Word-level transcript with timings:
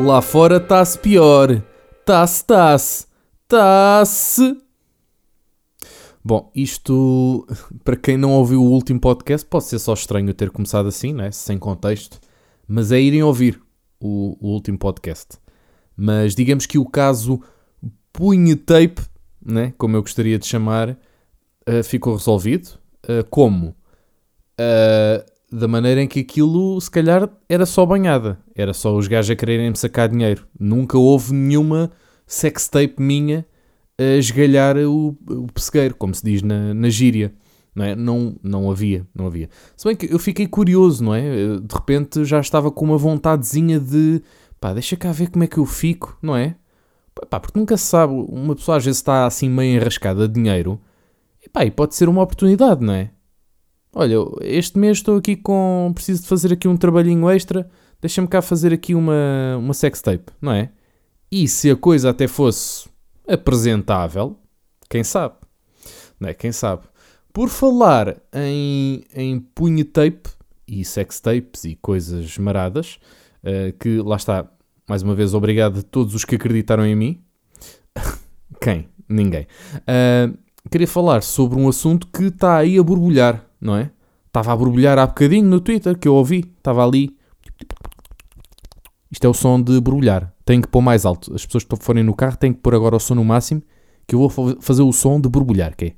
Lá 0.00 0.22
fora 0.22 0.58
está-se 0.58 0.96
pior. 0.98 1.60
Tá-se, 2.06 2.44
tá-se. 2.44 3.06
Tá-se. 3.48 4.56
Bom, 6.24 6.52
isto, 6.54 7.46
para 7.82 7.96
quem 7.96 8.16
não 8.16 8.32
ouviu 8.32 8.62
o 8.62 8.70
último 8.70 9.00
podcast, 9.00 9.46
pode 9.46 9.64
ser 9.64 9.78
só 9.80 9.94
estranho 9.94 10.32
ter 10.32 10.50
começado 10.50 10.86
assim, 10.86 11.12
né? 11.12 11.32
sem 11.32 11.58
contexto, 11.58 12.20
mas 12.66 12.92
é 12.92 13.00
irem 13.00 13.22
ouvir 13.22 13.60
o, 14.00 14.36
o 14.40 14.52
último 14.52 14.78
podcast. 14.78 15.38
Mas 15.96 16.34
digamos 16.34 16.64
que 16.64 16.78
o 16.78 16.86
caso 16.86 17.42
punhetape, 18.12 19.02
né? 19.44 19.74
como 19.76 19.96
eu 19.96 20.02
gostaria 20.02 20.38
de 20.38 20.46
chamar, 20.46 20.90
uh, 20.90 21.82
ficou 21.82 22.14
resolvido. 22.14 22.78
Uh, 23.04 23.24
como? 23.30 23.74
Uh, 24.60 25.37
da 25.50 25.66
maneira 25.66 26.02
em 26.02 26.06
que 26.06 26.20
aquilo, 26.20 26.80
se 26.80 26.90
calhar, 26.90 27.28
era 27.48 27.64
só 27.64 27.84
banhada. 27.86 28.38
Era 28.54 28.74
só 28.74 28.96
os 28.96 29.08
gajos 29.08 29.30
a 29.30 29.36
quererem 29.36 29.70
me 29.70 29.76
sacar 29.76 30.08
dinheiro. 30.08 30.46
Nunca 30.58 30.98
houve 30.98 31.32
nenhuma 31.32 31.90
sextape 32.26 32.96
minha 32.98 33.46
a 33.98 34.16
esgalhar 34.16 34.76
o, 34.76 35.16
o 35.28 35.46
pessegueiro, 35.52 35.94
como 35.94 36.14
se 36.14 36.22
diz 36.22 36.42
na, 36.42 36.74
na 36.74 36.88
gíria. 36.88 37.32
Não, 37.74 37.84
é? 37.84 37.94
não, 37.94 38.36
não 38.42 38.70
havia, 38.70 39.06
não 39.14 39.26
havia. 39.26 39.48
Se 39.76 39.86
bem 39.86 39.96
que 39.96 40.12
eu 40.12 40.18
fiquei 40.18 40.46
curioso, 40.46 41.02
não 41.04 41.14
é? 41.14 41.58
De 41.60 41.74
repente 41.74 42.24
já 42.24 42.40
estava 42.40 42.70
com 42.70 42.84
uma 42.84 42.98
vontadezinha 42.98 43.78
de 43.78 44.20
pá, 44.60 44.72
deixa 44.72 44.96
cá 44.96 45.12
ver 45.12 45.30
como 45.30 45.44
é 45.44 45.46
que 45.46 45.58
eu 45.58 45.64
fico, 45.66 46.18
não 46.20 46.36
é? 46.36 46.56
Pá, 47.30 47.40
porque 47.40 47.58
nunca 47.58 47.76
se 47.76 47.86
sabe, 47.86 48.12
uma 48.12 48.54
pessoa 48.54 48.76
às 48.76 48.84
vezes 48.84 48.98
está 48.98 49.26
assim 49.26 49.48
meio 49.48 49.76
enrascada 49.76 50.26
de 50.28 50.34
dinheiro, 50.34 50.80
e 51.44 51.48
pá, 51.48 51.64
e 51.64 51.70
pode 51.70 51.94
ser 51.94 52.08
uma 52.08 52.22
oportunidade, 52.22 52.84
não 52.84 52.94
é? 52.94 53.10
Olha, 53.94 54.16
este 54.42 54.78
mês 54.78 54.98
estou 54.98 55.16
aqui 55.16 55.36
com. 55.36 55.90
preciso 55.94 56.22
de 56.22 56.28
fazer 56.28 56.52
aqui 56.52 56.68
um 56.68 56.76
trabalhinho 56.76 57.28
extra, 57.30 57.68
deixa-me 58.00 58.28
cá 58.28 58.42
fazer 58.42 58.72
aqui 58.72 58.94
uma, 58.94 59.56
uma 59.58 59.74
sextape, 59.74 60.32
não 60.40 60.52
é? 60.52 60.70
E 61.30 61.48
se 61.48 61.70
a 61.70 61.76
coisa 61.76 62.10
até 62.10 62.26
fosse 62.26 62.88
apresentável, 63.26 64.38
quem 64.88 65.04
sabe? 65.04 65.34
Não 66.18 66.28
é? 66.28 66.34
Quem 66.34 66.52
sabe? 66.52 66.82
Por 67.32 67.48
falar 67.48 68.16
em, 68.32 69.04
em 69.14 69.38
punhetape 69.38 70.30
e 70.66 70.84
sextapes 70.84 71.64
e 71.64 71.76
coisas 71.76 72.36
maradas, 72.38 72.98
uh, 73.42 73.72
que 73.78 73.98
lá 73.98 74.16
está, 74.16 74.50
mais 74.88 75.02
uma 75.02 75.14
vez, 75.14 75.34
obrigado 75.34 75.80
a 75.80 75.82
todos 75.82 76.14
os 76.14 76.24
que 76.24 76.36
acreditaram 76.36 76.84
em 76.86 76.94
mim. 76.94 77.22
quem? 78.60 78.88
Ninguém. 79.08 79.46
Uh, 79.80 80.36
queria 80.70 80.86
falar 80.88 81.22
sobre 81.22 81.58
um 81.58 81.68
assunto 81.68 82.06
que 82.08 82.24
está 82.24 82.56
aí 82.56 82.78
a 82.78 82.82
borbulhar 82.82 83.47
não 83.60 83.76
é? 83.76 83.90
Estava 84.26 84.52
a 84.52 84.56
borbulhar 84.56 84.98
há 84.98 85.06
bocadinho 85.06 85.46
no 85.46 85.60
Twitter, 85.60 85.98
que 85.98 86.06
eu 86.06 86.14
ouvi, 86.14 86.44
estava 86.58 86.84
ali. 86.84 87.16
Isto 89.10 89.26
é 89.26 89.28
o 89.28 89.34
som 89.34 89.60
de 89.60 89.80
borbulhar. 89.80 90.32
Tenho 90.44 90.62
que 90.62 90.68
pôr 90.68 90.82
mais 90.82 91.04
alto. 91.04 91.34
As 91.34 91.44
pessoas 91.44 91.64
que 91.64 91.76
forem 91.76 92.04
no 92.04 92.14
carro 92.14 92.36
têm 92.36 92.52
que 92.52 92.60
pôr 92.60 92.74
agora 92.74 92.96
o 92.96 93.00
som 93.00 93.14
no 93.14 93.24
máximo, 93.24 93.62
que 94.06 94.14
eu 94.14 94.28
vou 94.28 94.60
fazer 94.60 94.82
o 94.82 94.92
som 94.92 95.20
de 95.20 95.28
borbulhar, 95.28 95.76
que 95.76 95.86
é. 95.86 95.96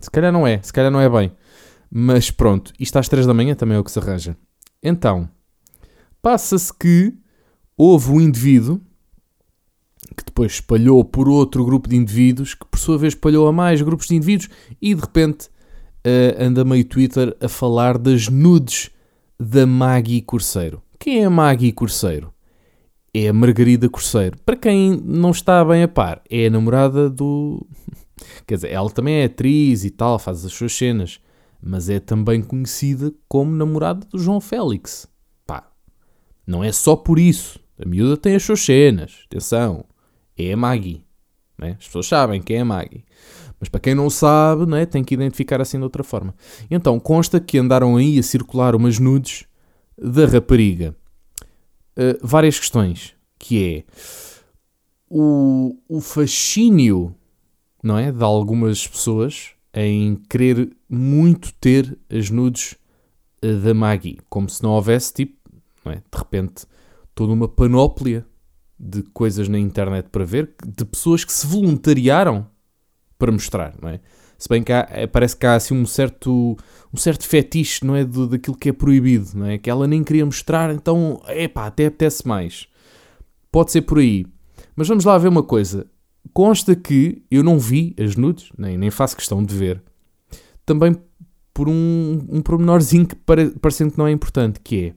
Se 0.00 0.10
calhar 0.10 0.32
não 0.32 0.46
é, 0.46 0.60
se 0.62 0.72
calhar 0.72 0.90
não 0.90 1.00
é 1.00 1.08
bem. 1.08 1.32
Mas 1.90 2.30
pronto, 2.30 2.72
isto 2.78 2.98
às 2.98 3.08
3 3.08 3.26
da 3.26 3.34
manhã 3.34 3.54
também 3.54 3.76
é 3.76 3.80
o 3.80 3.84
que 3.84 3.90
se 3.90 3.98
arranja. 3.98 4.36
Então, 4.82 5.28
passa-se 6.20 6.72
que 6.72 7.14
houve 7.76 8.10
um 8.10 8.20
indivíduo 8.20 8.80
que 10.16 10.24
depois 10.24 10.52
espalhou 10.52 11.04
por 11.04 11.28
outro 11.28 11.64
grupo 11.64 11.88
de 11.88 11.96
indivíduos, 11.96 12.54
que 12.54 12.66
por 12.66 12.78
sua 12.78 12.98
vez 12.98 13.14
espalhou 13.14 13.46
a 13.46 13.52
mais 13.52 13.80
grupos 13.80 14.08
de 14.08 14.16
indivíduos, 14.16 14.50
e 14.80 14.94
de 14.94 15.00
repente 15.00 15.46
uh, 15.46 16.42
anda 16.42 16.64
meio 16.64 16.84
Twitter 16.84 17.36
a 17.40 17.48
falar 17.48 17.98
das 17.98 18.28
nudes 18.28 18.90
da 19.38 19.66
Maggie 19.66 20.22
Corseiro. 20.22 20.82
Quem 20.98 21.22
é 21.22 21.24
a 21.24 21.30
Maggie 21.30 21.72
Corseiro? 21.72 22.32
É 23.14 23.28
a 23.28 23.32
Margarida 23.32 23.88
Corseiro. 23.88 24.38
Para 24.44 24.56
quem 24.56 25.00
não 25.04 25.30
está 25.30 25.64
bem 25.64 25.82
a 25.82 25.88
par, 25.88 26.22
é 26.30 26.46
a 26.46 26.50
namorada 26.50 27.10
do. 27.10 27.66
Quer 28.46 28.54
dizer, 28.54 28.70
ela 28.70 28.90
também 28.90 29.16
é 29.16 29.24
atriz 29.24 29.84
e 29.84 29.90
tal, 29.90 30.18
faz 30.18 30.44
as 30.44 30.52
suas 30.52 30.72
cenas, 30.72 31.20
mas 31.60 31.88
é 31.88 31.98
também 31.98 32.40
conhecida 32.40 33.12
como 33.28 33.50
namorada 33.50 34.06
do 34.06 34.18
João 34.18 34.40
Félix. 34.40 35.08
Pá, 35.46 35.70
não 36.46 36.62
é 36.62 36.72
só 36.72 36.96
por 36.96 37.18
isso. 37.18 37.60
A 37.78 37.86
miúda 37.86 38.16
tem 38.16 38.36
as 38.36 38.44
suas 38.44 38.60
cenas, 38.60 39.24
atenção 39.26 39.84
é 40.48 40.54
a 40.54 40.56
Maggie. 40.56 41.04
Né? 41.58 41.76
As 41.78 41.86
pessoas 41.86 42.06
sabem 42.06 42.42
quem 42.42 42.56
é 42.56 42.60
a 42.60 42.64
Maggie. 42.64 43.04
Mas 43.60 43.68
para 43.68 43.80
quem 43.80 43.94
não 43.94 44.10
sabe, 44.10 44.66
né, 44.66 44.84
tem 44.84 45.04
que 45.04 45.14
identificar 45.14 45.60
assim 45.60 45.78
de 45.78 45.84
outra 45.84 46.02
forma. 46.02 46.34
Então, 46.68 46.98
consta 46.98 47.38
que 47.38 47.58
andaram 47.58 47.96
aí 47.96 48.18
a 48.18 48.22
circular 48.22 48.74
umas 48.74 48.98
nudes 48.98 49.44
da 49.96 50.26
rapariga. 50.26 50.96
Uh, 51.96 52.18
várias 52.20 52.58
questões, 52.58 53.14
que 53.38 53.64
é 53.64 53.84
o, 55.08 55.76
o 55.88 56.00
fascínio 56.00 57.14
não 57.82 57.98
é, 57.98 58.10
de 58.10 58.24
algumas 58.24 58.86
pessoas 58.86 59.50
em 59.74 60.16
querer 60.28 60.74
muito 60.88 61.52
ter 61.54 61.98
as 62.10 62.30
nudes 62.30 62.76
uh, 63.44 63.56
da 63.58 63.74
Maggie, 63.74 64.18
como 64.28 64.48
se 64.48 64.62
não 64.62 64.70
houvesse, 64.70 65.12
tipo, 65.12 65.36
não 65.84 65.92
é, 65.92 65.96
de 65.96 66.18
repente, 66.18 66.64
toda 67.14 67.32
uma 67.32 67.48
panóplia 67.48 68.26
de 68.82 69.02
coisas 69.02 69.48
na 69.48 69.58
internet 69.58 70.08
para 70.10 70.24
ver, 70.24 70.52
de 70.66 70.84
pessoas 70.84 71.24
que 71.24 71.32
se 71.32 71.46
voluntariaram 71.46 72.46
para 73.16 73.30
mostrar, 73.30 73.74
não 73.80 73.88
é? 73.88 74.00
Se 74.36 74.48
bem 74.48 74.60
que 74.60 74.72
há, 74.72 74.88
é, 74.90 75.06
parece 75.06 75.36
que 75.36 75.46
há 75.46 75.54
assim 75.54 75.72
um 75.72 75.86
certo, 75.86 76.56
um 76.92 76.96
certo 76.96 77.24
fetiche, 77.24 77.84
não 77.84 77.94
é? 77.94 78.04
Do, 78.04 78.26
daquilo 78.26 78.56
que 78.56 78.70
é 78.70 78.72
proibido, 78.72 79.28
não 79.34 79.46
é? 79.46 79.56
Que 79.56 79.70
ela 79.70 79.86
nem 79.86 80.02
queria 80.02 80.26
mostrar, 80.26 80.74
então, 80.74 81.22
epá, 81.28 81.66
até 81.66 81.86
apetece 81.86 82.26
mais. 82.26 82.66
Pode 83.52 83.70
ser 83.70 83.82
por 83.82 84.00
aí. 84.00 84.26
Mas 84.74 84.88
vamos 84.88 85.04
lá 85.04 85.16
ver 85.16 85.28
uma 85.28 85.44
coisa. 85.44 85.86
Consta 86.32 86.74
que 86.74 87.22
eu 87.30 87.44
não 87.44 87.56
vi 87.56 87.94
as 87.96 88.16
nudes, 88.16 88.50
nem, 88.58 88.76
nem 88.76 88.90
faço 88.90 89.16
questão 89.16 89.44
de 89.44 89.54
ver. 89.54 89.80
Também 90.66 90.96
por 91.54 91.68
um, 91.68 92.26
um 92.28 92.42
pormenorzinho 92.42 93.06
que 93.06 93.14
pare, 93.14 93.50
parecendo 93.50 93.92
que 93.92 93.98
não 93.98 94.08
é 94.08 94.10
importante, 94.10 94.58
que 94.58 94.94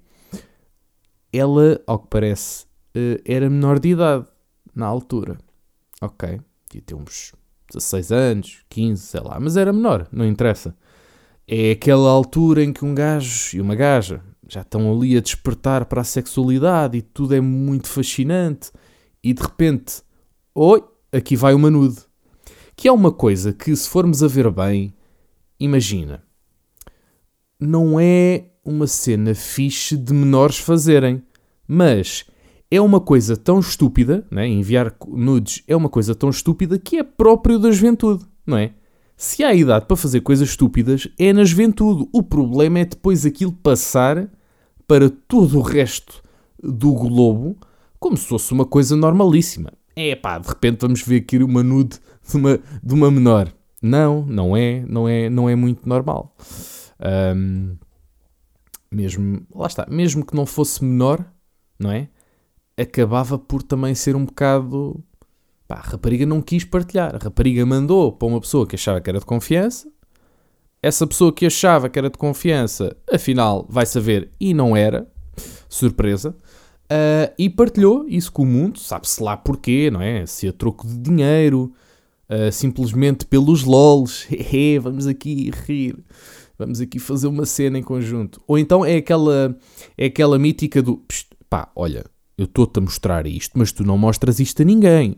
é 1.31 1.37
ela, 1.37 1.79
ao 1.85 1.99
que 1.99 2.07
parece, 2.09 2.65
uh, 2.95 3.21
era 3.25 3.49
menor 3.49 3.79
de 3.79 3.89
idade 3.89 4.25
na 4.73 4.85
altura. 4.85 5.37
Ok, 6.01 6.39
devia 6.69 6.83
ter 6.85 6.95
uns 6.95 7.33
16 7.71 8.11
anos, 8.11 8.57
15, 8.69 9.01
sei 9.01 9.21
lá, 9.21 9.39
mas 9.39 9.57
era 9.57 9.73
menor, 9.73 10.07
não 10.11 10.25
interessa. 10.25 10.75
É 11.47 11.71
aquela 11.71 12.09
altura 12.09 12.63
em 12.63 12.73
que 12.73 12.83
um 12.83 12.95
gajo 12.95 13.55
e 13.55 13.61
uma 13.61 13.75
gaja 13.75 14.21
já 14.47 14.61
estão 14.61 14.91
ali 14.91 15.17
a 15.17 15.21
despertar 15.21 15.85
para 15.85 16.01
a 16.01 16.03
sexualidade 16.03 16.97
e 16.97 17.01
tudo 17.01 17.35
é 17.35 17.41
muito 17.41 17.87
fascinante 17.87 18.71
e 19.23 19.33
de 19.33 19.41
repente, 19.41 20.01
oi, 20.53 20.83
aqui 21.11 21.35
vai 21.35 21.53
uma 21.53 21.69
nude. 21.69 21.99
Que 22.75 22.87
é 22.87 22.91
uma 22.91 23.11
coisa 23.11 23.53
que, 23.53 23.75
se 23.75 23.87
formos 23.89 24.21
a 24.21 24.27
ver 24.27 24.51
bem, 24.51 24.93
imagina, 25.59 26.23
não 27.59 27.99
é 27.99 28.51
uma 28.63 28.85
cena 28.85 29.33
fixe 29.33 29.95
de 29.95 30.13
menores 30.13 30.57
fazerem, 30.57 31.23
mas 31.67 32.25
é 32.69 32.81
uma 32.81 32.99
coisa 32.99 33.37
tão 33.37 33.59
estúpida, 33.59 34.25
né? 34.31 34.47
enviar 34.47 34.93
nudes 35.07 35.63
é 35.67 35.75
uma 35.75 35.89
coisa 35.89 36.15
tão 36.15 36.29
estúpida 36.29 36.77
que 36.79 36.97
é 36.97 37.03
próprio 37.03 37.59
da 37.59 37.71
juventude, 37.71 38.25
não 38.45 38.57
é? 38.57 38.73
Se 39.17 39.43
há 39.43 39.53
idade 39.53 39.85
para 39.85 39.95
fazer 39.95 40.21
coisas 40.21 40.49
estúpidas, 40.49 41.07
é 41.17 41.31
na 41.31 41.45
juventude. 41.45 42.07
O 42.11 42.21
problema 42.21 42.79
é 42.79 42.85
depois 42.85 43.25
aquilo 43.25 43.53
passar 43.53 44.29
para 44.85 45.09
todo 45.09 45.57
o 45.57 45.61
resto 45.61 46.21
do 46.61 46.91
globo 46.93 47.57
como 47.97 48.17
se 48.17 48.27
fosse 48.27 48.51
uma 48.51 48.65
coisa 48.65 48.95
normalíssima. 48.95 49.71
É 49.95 50.15
pá, 50.15 50.37
de 50.37 50.47
repente 50.47 50.81
vamos 50.81 51.01
ver 51.01 51.21
aqui 51.21 51.37
uma 51.37 51.63
nude 51.63 51.97
de 52.27 52.35
uma, 52.35 52.59
de 52.83 52.93
uma 52.93 53.09
menor. 53.09 53.53
Não, 53.81 54.25
não 54.25 54.57
é, 54.57 54.83
não 54.87 55.07
é, 55.07 55.29
não 55.29 55.49
é 55.49 55.55
muito 55.55 55.87
normal. 55.87 56.35
Um, 57.35 57.77
mesmo, 58.91 59.45
lá 59.53 59.67
está, 59.67 59.85
mesmo 59.89 60.25
que 60.25 60.35
não 60.35 60.45
fosse 60.45 60.83
menor, 60.83 61.25
não 61.79 61.91
é? 61.91 62.09
Acabava 62.77 63.37
por 63.37 63.63
também 63.63 63.95
ser 63.95 64.15
um 64.15 64.25
bocado. 64.25 65.03
Pá, 65.67 65.75
a 65.75 65.89
rapariga 65.89 66.25
não 66.25 66.41
quis 66.41 66.63
partilhar. 66.63 67.15
A 67.15 67.17
rapariga 67.17 67.65
mandou 67.65 68.11
para 68.11 68.27
uma 68.27 68.39
pessoa 68.39 68.67
que 68.67 68.75
achava 68.75 69.01
que 69.01 69.09
era 69.09 69.19
de 69.19 69.25
confiança. 69.25 69.89
Essa 70.81 71.07
pessoa 71.07 71.33
que 71.33 71.45
achava 71.45 71.89
que 71.89 71.97
era 71.97 72.09
de 72.09 72.17
confiança, 72.17 72.95
afinal, 73.11 73.65
vai 73.67 73.85
saber 73.85 74.29
e 74.39 74.53
não 74.53 74.75
era. 74.75 75.07
Surpresa. 75.67 76.35
Uh, 76.85 77.33
e 77.39 77.49
partilhou 77.49 78.05
isso 78.07 78.31
com 78.31 78.43
o 78.43 78.45
mundo. 78.45 78.79
Sabe-se 78.79 79.21
lá 79.23 79.35
porquê, 79.35 79.89
não 79.89 80.01
é? 80.01 80.25
Se 80.27 80.47
a 80.47 80.53
troco 80.53 80.87
de 80.87 80.97
dinheiro, 80.97 81.73
uh, 82.29 82.51
simplesmente 82.51 83.25
pelos 83.25 83.63
lols. 83.63 84.27
vamos 84.81 85.07
aqui 85.07 85.51
rir. 85.65 85.97
Vamos 86.57 86.79
aqui 86.79 86.99
fazer 86.99 87.27
uma 87.27 87.45
cena 87.45 87.79
em 87.79 87.83
conjunto. 87.83 88.39
Ou 88.47 88.57
então 88.57 88.85
é 88.85 88.97
aquela, 88.97 89.57
é 89.97 90.05
aquela 90.05 90.37
mítica 90.37 90.81
do 90.81 91.03
pá, 91.49 91.69
olha, 91.75 92.05
eu 92.37 92.45
estou-te 92.45 92.79
a 92.79 92.81
mostrar 92.81 93.25
isto, 93.25 93.57
mas 93.57 93.71
tu 93.71 93.83
não 93.83 93.97
mostras 93.97 94.39
isto 94.39 94.61
a 94.61 94.65
ninguém. 94.65 95.17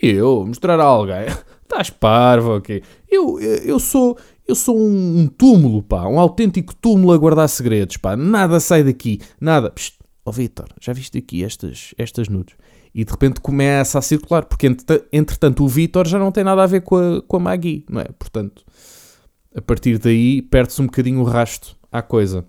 Eu? 0.00 0.44
Mostrar 0.46 0.78
a 0.80 0.84
alguém? 0.84 1.26
Estás 1.62 1.90
parvo, 1.90 2.56
ok? 2.56 2.82
Eu, 3.08 3.38
eu 3.40 3.78
sou... 3.78 4.16
Eu 4.48 4.54
sou 4.54 4.78
um 4.78 5.26
túmulo, 5.26 5.82
pá, 5.82 6.06
um 6.06 6.20
autêntico 6.20 6.72
túmulo 6.76 7.12
a 7.12 7.18
guardar 7.18 7.48
segredos, 7.48 7.96
pá. 7.96 8.14
Nada 8.14 8.60
sai 8.60 8.84
daqui, 8.84 9.20
nada. 9.40 9.72
Psh, 9.72 9.94
ó 10.24 10.30
oh, 10.30 10.32
Vitor, 10.32 10.68
já 10.80 10.92
viste 10.92 11.18
aqui 11.18 11.42
estas, 11.42 11.92
estas 11.98 12.28
nudes? 12.28 12.54
E 12.94 13.04
de 13.04 13.10
repente 13.10 13.40
começa 13.40 13.98
a 13.98 14.02
circular, 14.02 14.44
porque 14.44 14.68
entretanto 15.12 15.64
o 15.64 15.68
Vitor 15.68 16.06
já 16.06 16.16
não 16.16 16.30
tem 16.30 16.44
nada 16.44 16.62
a 16.62 16.66
ver 16.66 16.82
com 16.82 16.96
a, 16.96 17.20
com 17.22 17.36
a 17.38 17.40
Maggie, 17.40 17.84
não 17.90 18.00
é? 18.00 18.04
Portanto, 18.16 18.64
a 19.52 19.60
partir 19.60 19.98
daí 19.98 20.42
perde-se 20.42 20.80
um 20.80 20.86
bocadinho 20.86 21.20
o 21.20 21.24
rasto 21.24 21.76
à 21.90 22.00
coisa. 22.00 22.44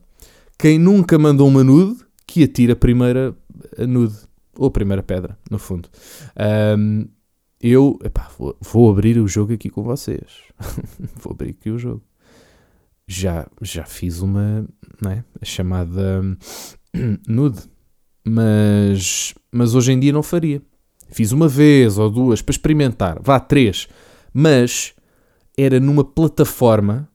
Quem 0.55 0.77
nunca 0.77 1.17
mandou 1.17 1.47
uma 1.47 1.63
nude, 1.63 1.99
que 2.27 2.43
atira 2.43 2.73
a 2.73 2.75
primeira 2.75 3.35
nude, 3.87 4.15
ou 4.55 4.67
a 4.67 4.71
primeira 4.71 5.03
pedra, 5.03 5.37
no 5.49 5.59
fundo. 5.59 5.89
Um, 6.77 7.07
eu 7.59 7.97
epá, 8.03 8.29
vou, 8.37 8.55
vou, 8.61 8.91
abrir 8.91 9.17
o 9.19 9.27
jogo 9.27 9.53
aqui 9.53 9.69
com 9.69 9.83
vocês. 9.83 10.43
vou 11.21 11.33
abrir 11.33 11.51
aqui 11.51 11.69
o 11.69 11.77
jogo. 11.77 12.03
Já, 13.07 13.47
já 13.61 13.85
fiz 13.85 14.19
uma, 14.19 14.67
não 15.01 15.11
é? 15.11 15.23
A 15.41 15.45
chamada 15.45 16.21
nude. 17.27 17.61
Mas, 18.25 19.33
mas 19.51 19.73
hoje 19.73 19.93
em 19.93 19.99
dia 19.99 20.11
não 20.11 20.21
faria. 20.21 20.61
Fiz 21.09 21.31
uma 21.31 21.47
vez 21.47 21.97
ou 21.97 22.09
duas 22.09 22.41
para 22.41 22.51
experimentar. 22.51 23.19
Vá, 23.21 23.39
três. 23.39 23.87
Mas 24.33 24.93
era 25.57 25.79
numa 25.79 26.03
plataforma 26.03 27.09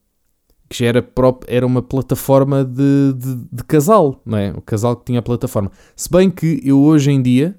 que 0.73 0.79
já 0.79 0.87
era, 0.87 1.03
próprio, 1.03 1.55
era 1.55 1.67
uma 1.67 1.83
plataforma 1.83 2.65
de, 2.65 3.13
de, 3.13 3.45
de, 3.53 3.65
casal, 3.65 4.23
não 4.25 4.39
é? 4.39 4.53
O 4.53 4.63
casal 4.63 4.97
que 4.97 5.05
tinha 5.05 5.19
a 5.19 5.23
plataforma. 5.23 5.71
Se 5.95 6.11
bem 6.11 6.31
que 6.31 6.63
eu 6.65 6.81
hoje 6.81 7.11
em 7.11 7.21
dia 7.21 7.55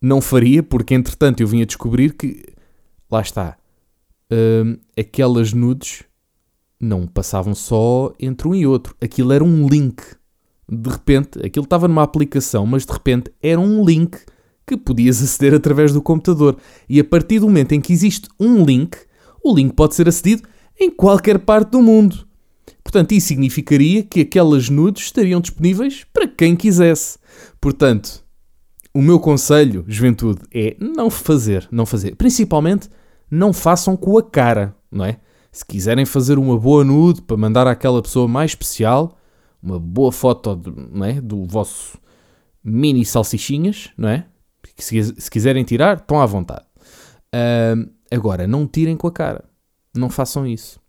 não 0.00 0.22
faria, 0.22 0.62
porque 0.62 0.94
entretanto 0.94 1.42
eu 1.42 1.46
vim 1.46 1.60
a 1.60 1.66
descobrir 1.66 2.14
que, 2.14 2.42
lá 3.10 3.20
está, 3.20 3.58
hum, 4.32 4.78
aquelas 4.98 5.52
nudes 5.52 6.04
não 6.80 7.06
passavam 7.06 7.54
só 7.54 8.10
entre 8.18 8.48
um 8.48 8.54
e 8.54 8.66
outro. 8.66 8.96
Aquilo 9.02 9.34
era 9.34 9.44
um 9.44 9.68
link. 9.68 10.02
De 10.66 10.88
repente, 10.88 11.44
aquilo 11.44 11.64
estava 11.64 11.86
numa 11.86 12.02
aplicação, 12.02 12.64
mas 12.64 12.86
de 12.86 12.92
repente 12.92 13.30
era 13.42 13.60
um 13.60 13.84
link 13.84 14.16
que 14.66 14.78
podias 14.78 15.22
aceder 15.22 15.52
através 15.52 15.92
do 15.92 16.00
computador. 16.00 16.56
E 16.88 16.98
a 17.00 17.04
partir 17.04 17.38
do 17.38 17.48
momento 17.48 17.72
em 17.72 17.82
que 17.82 17.92
existe 17.92 18.30
um 18.40 18.64
link, 18.64 18.96
o 19.44 19.54
link 19.54 19.74
pode 19.74 19.94
ser 19.94 20.08
acedido 20.08 20.48
em 20.80 20.90
qualquer 20.90 21.38
parte 21.40 21.72
do 21.72 21.82
mundo. 21.82 22.29
Portanto, 22.90 23.12
isso 23.12 23.28
significaria 23.28 24.02
que 24.02 24.22
aquelas 24.22 24.68
nudes 24.68 25.04
estariam 25.04 25.40
disponíveis 25.40 26.04
para 26.12 26.26
quem 26.26 26.56
quisesse. 26.56 27.20
Portanto, 27.60 28.24
o 28.92 29.00
meu 29.00 29.20
conselho, 29.20 29.84
juventude, 29.86 30.40
é 30.52 30.76
não 30.80 31.08
fazer, 31.08 31.68
não 31.70 31.86
fazer. 31.86 32.16
Principalmente, 32.16 32.88
não 33.30 33.52
façam 33.52 33.96
com 33.96 34.18
a 34.18 34.22
cara, 34.24 34.74
não 34.90 35.04
é? 35.04 35.20
Se 35.52 35.64
quiserem 35.64 36.04
fazer 36.04 36.36
uma 36.36 36.58
boa 36.58 36.82
nude 36.82 37.22
para 37.22 37.36
mandar 37.36 37.68
àquela 37.68 38.02
pessoa 38.02 38.26
mais 38.26 38.50
especial, 38.50 39.16
uma 39.62 39.78
boa 39.78 40.10
foto 40.10 40.56
de, 40.56 40.72
não 40.92 41.04
é? 41.04 41.20
do 41.20 41.44
vosso 41.44 41.96
mini 42.62 43.04
salsichinhas, 43.04 43.90
não 43.96 44.08
é? 44.08 44.26
Se, 44.76 45.14
se 45.16 45.30
quiserem 45.30 45.62
tirar, 45.62 45.98
estão 45.98 46.20
à 46.20 46.26
vontade. 46.26 46.66
Uh, 47.32 47.88
agora, 48.10 48.48
não 48.48 48.66
tirem 48.66 48.96
com 48.96 49.06
a 49.06 49.12
cara. 49.12 49.44
Não 49.94 50.10
façam 50.10 50.44
isso. 50.44 50.79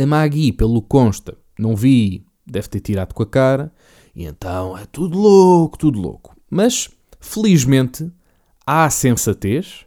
A 0.00 0.06
Maggie, 0.06 0.52
pelo 0.52 0.80
consta, 0.80 1.36
não 1.58 1.74
vi, 1.74 2.24
deve 2.46 2.68
ter 2.68 2.78
tirado 2.78 3.12
com 3.12 3.24
a 3.24 3.26
cara, 3.26 3.72
e 4.14 4.24
então 4.24 4.78
é 4.78 4.86
tudo 4.86 5.18
louco, 5.18 5.76
tudo 5.76 5.98
louco. 5.98 6.36
Mas, 6.48 6.88
felizmente, 7.18 8.08
há 8.64 8.88
sensatez, 8.90 9.86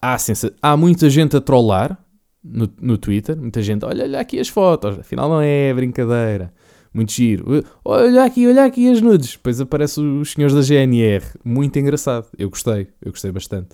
há, 0.00 0.16
sensa... 0.18 0.54
há 0.62 0.76
muita 0.76 1.10
gente 1.10 1.36
a 1.36 1.40
trollar 1.40 1.98
no, 2.44 2.70
no 2.80 2.96
Twitter, 2.96 3.36
muita 3.36 3.60
gente, 3.60 3.84
olha, 3.84 4.04
olha 4.04 4.20
aqui 4.20 4.38
as 4.38 4.48
fotos, 4.48 5.00
afinal 5.00 5.28
não 5.28 5.40
é 5.40 5.74
brincadeira. 5.74 6.54
Muito 6.92 7.10
giro. 7.10 7.64
Olha 7.84 8.22
aqui, 8.22 8.46
olha 8.46 8.64
aqui 8.64 8.88
as 8.88 9.00
nudes. 9.00 9.32
Depois 9.32 9.60
aparecem 9.60 10.20
os 10.20 10.30
senhores 10.30 10.54
da 10.54 10.62
GNR. 10.62 11.24
Muito 11.44 11.76
engraçado. 11.76 12.28
Eu 12.38 12.48
gostei. 12.48 12.86
Eu 13.02 13.10
gostei 13.10 13.32
bastante. 13.32 13.70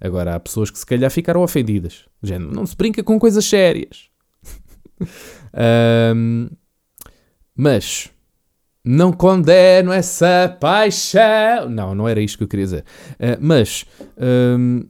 Agora, 0.00 0.36
há 0.36 0.38
pessoas 0.38 0.70
que 0.70 0.78
se 0.78 0.86
calhar 0.86 1.10
ficaram 1.10 1.42
ofendidas. 1.42 2.04
Género, 2.22 2.54
não 2.54 2.64
se 2.64 2.76
brinca 2.76 3.02
com 3.02 3.18
coisas 3.18 3.44
sérias 3.44 4.09
um, 6.14 6.48
mas 7.54 8.10
não 8.84 9.12
condeno 9.12 9.92
essa 9.92 10.56
paixão. 10.60 11.68
Não, 11.68 11.94
não 11.94 12.08
era 12.08 12.20
isto 12.20 12.38
que 12.38 12.44
eu 12.44 12.48
queria 12.48 12.64
dizer. 12.64 12.84
Uh, 13.14 13.38
mas 13.40 13.84
um, 14.58 14.84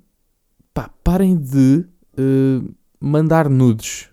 pá, 0.72 0.90
parem 1.02 1.36
de 1.36 1.84
uh, 2.18 2.74
mandar 3.00 3.48
nudes 3.48 4.08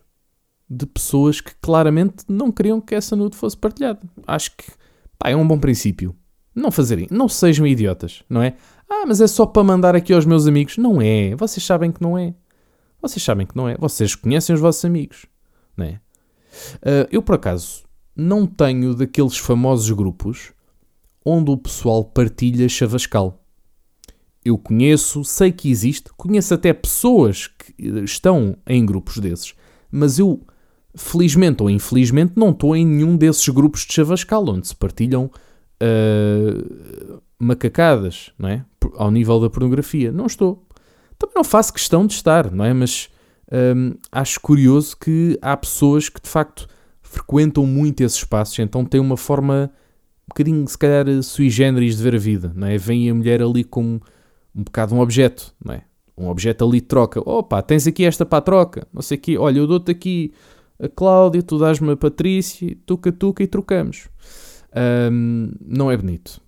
de 0.70 0.86
pessoas 0.86 1.40
que 1.40 1.54
claramente 1.62 2.26
não 2.28 2.52
queriam 2.52 2.82
que 2.82 2.96
essa 2.96 3.16
nude 3.16 3.38
fosse 3.38 3.56
partilhada. 3.56 4.02
Acho 4.26 4.56
que 4.58 4.66
pá, 5.18 5.30
é 5.30 5.36
um 5.36 5.48
bom 5.48 5.60
princípio. 5.60 6.16
Não 6.54 6.72
fazerem, 6.72 7.08
não 7.12 7.30
sejam 7.30 7.68
idiotas, 7.68 8.24
não 8.28 8.42
é? 8.42 8.56
Ah, 8.90 9.06
mas 9.06 9.22
é 9.22 9.28
só 9.28 9.46
para 9.46 9.64
mandar 9.64 9.96
aqui 9.96 10.12
aos 10.12 10.26
meus 10.26 10.48
amigos. 10.48 10.78
Não 10.78 11.00
é. 11.00 11.36
Vocês 11.36 11.64
sabem 11.64 11.92
que 11.92 12.02
não 12.02 12.18
é. 12.18 12.34
Vocês 13.00 13.24
sabem 13.24 13.46
que 13.46 13.56
não 13.56 13.70
é. 13.70 13.78
Vocês 13.78 14.16
conhecem 14.16 14.56
os 14.56 14.60
vossos 14.60 14.84
amigos 14.84 15.28
né? 15.78 16.00
Uh, 16.78 17.08
eu, 17.12 17.22
por 17.22 17.36
acaso, 17.36 17.84
não 18.16 18.48
tenho 18.48 18.96
daqueles 18.96 19.38
famosos 19.38 19.90
grupos 19.92 20.52
onde 21.24 21.52
o 21.52 21.58
pessoal 21.58 22.04
partilha 22.04 22.68
chavascal. 22.68 23.44
Eu 24.44 24.58
conheço, 24.58 25.24
sei 25.24 25.52
que 25.52 25.70
existe, 25.70 26.10
conheço 26.16 26.54
até 26.54 26.74
pessoas 26.74 27.48
que 27.48 27.74
estão 28.04 28.58
em 28.66 28.86
grupos 28.86 29.18
desses, 29.18 29.54
mas 29.92 30.18
eu, 30.18 30.42
felizmente 30.96 31.62
ou 31.62 31.70
infelizmente, 31.70 32.34
não 32.36 32.52
estou 32.52 32.76
em 32.76 32.86
nenhum 32.86 33.18
desses 33.18 33.48
grupos 33.50 33.86
de 33.86 33.94
chavascal 33.94 34.48
onde 34.50 34.70
se 34.70 34.76
partilham 34.76 35.30
uh, 35.84 37.22
macacadas, 37.38 38.32
não 38.38 38.50
é? 38.50 38.66
Ao 38.96 39.12
nível 39.12 39.40
da 39.40 39.50
pornografia. 39.50 40.12
Não 40.12 40.26
estou. 40.26 40.66
Também 41.20 41.36
não 41.36 41.44
faço 41.44 41.74
questão 41.74 42.08
de 42.08 42.14
estar, 42.14 42.52
não 42.52 42.64
é? 42.64 42.74
Mas 42.74 43.10
um, 43.52 43.94
acho 44.12 44.40
curioso 44.42 44.98
que 44.98 45.38
há 45.42 45.56
pessoas 45.56 46.10
que 46.10 46.22
de 46.22 46.30
facto 46.30 46.68
frequentam 47.02 47.66
muito 47.66 48.02
esses 48.02 48.18
espaços, 48.18 48.58
então 48.60 48.84
têm 48.84 49.00
uma 49.00 49.18
forma 49.18 49.72
um 50.24 50.30
bocadinho, 50.30 50.68
se 50.68 50.78
calhar, 50.78 51.06
sui 51.24 51.50
generis 51.50 51.98
de 51.98 52.04
ver 52.04 52.16
a 52.16 52.20
vida, 52.20 52.52
não 52.54 52.68
é? 52.68 52.78
Vem 52.78 53.10
a 53.10 53.16
mulher 53.16 53.42
ali 53.42 53.64
com 53.64 54.00
um 54.54 54.64
bocado 54.64 54.94
um 54.94 55.00
objeto, 55.00 55.54
não 55.64 55.74
é? 55.74 55.84
Um 56.18 56.28
objeto 56.28 56.66
ali 56.66 56.82
de 56.82 56.88
troca. 56.88 57.22
Opa, 57.22 57.62
tens 57.62 57.88
aqui 57.88 58.04
esta 58.04 58.26
para 58.26 58.40
a 58.40 58.42
troca, 58.42 58.88
não 58.92 59.02
sei 59.02 59.18
o 59.18 59.22
quê. 59.22 59.38
Olha, 59.38 59.60
eu 59.60 59.68
dou-te 59.68 59.92
aqui 59.92 60.34
a 60.80 60.90
Cláudia, 60.90 61.42
tu 61.42 61.58
dás-me 61.58 61.92
a 61.92 61.98
Patrícia, 61.98 62.76
tuca-tuca 62.86 63.42
e 63.42 63.48
trocamos. 63.48 64.10
Um, 65.12 65.52
não 65.62 65.90
é 65.90 65.96
bonito. 65.96 66.42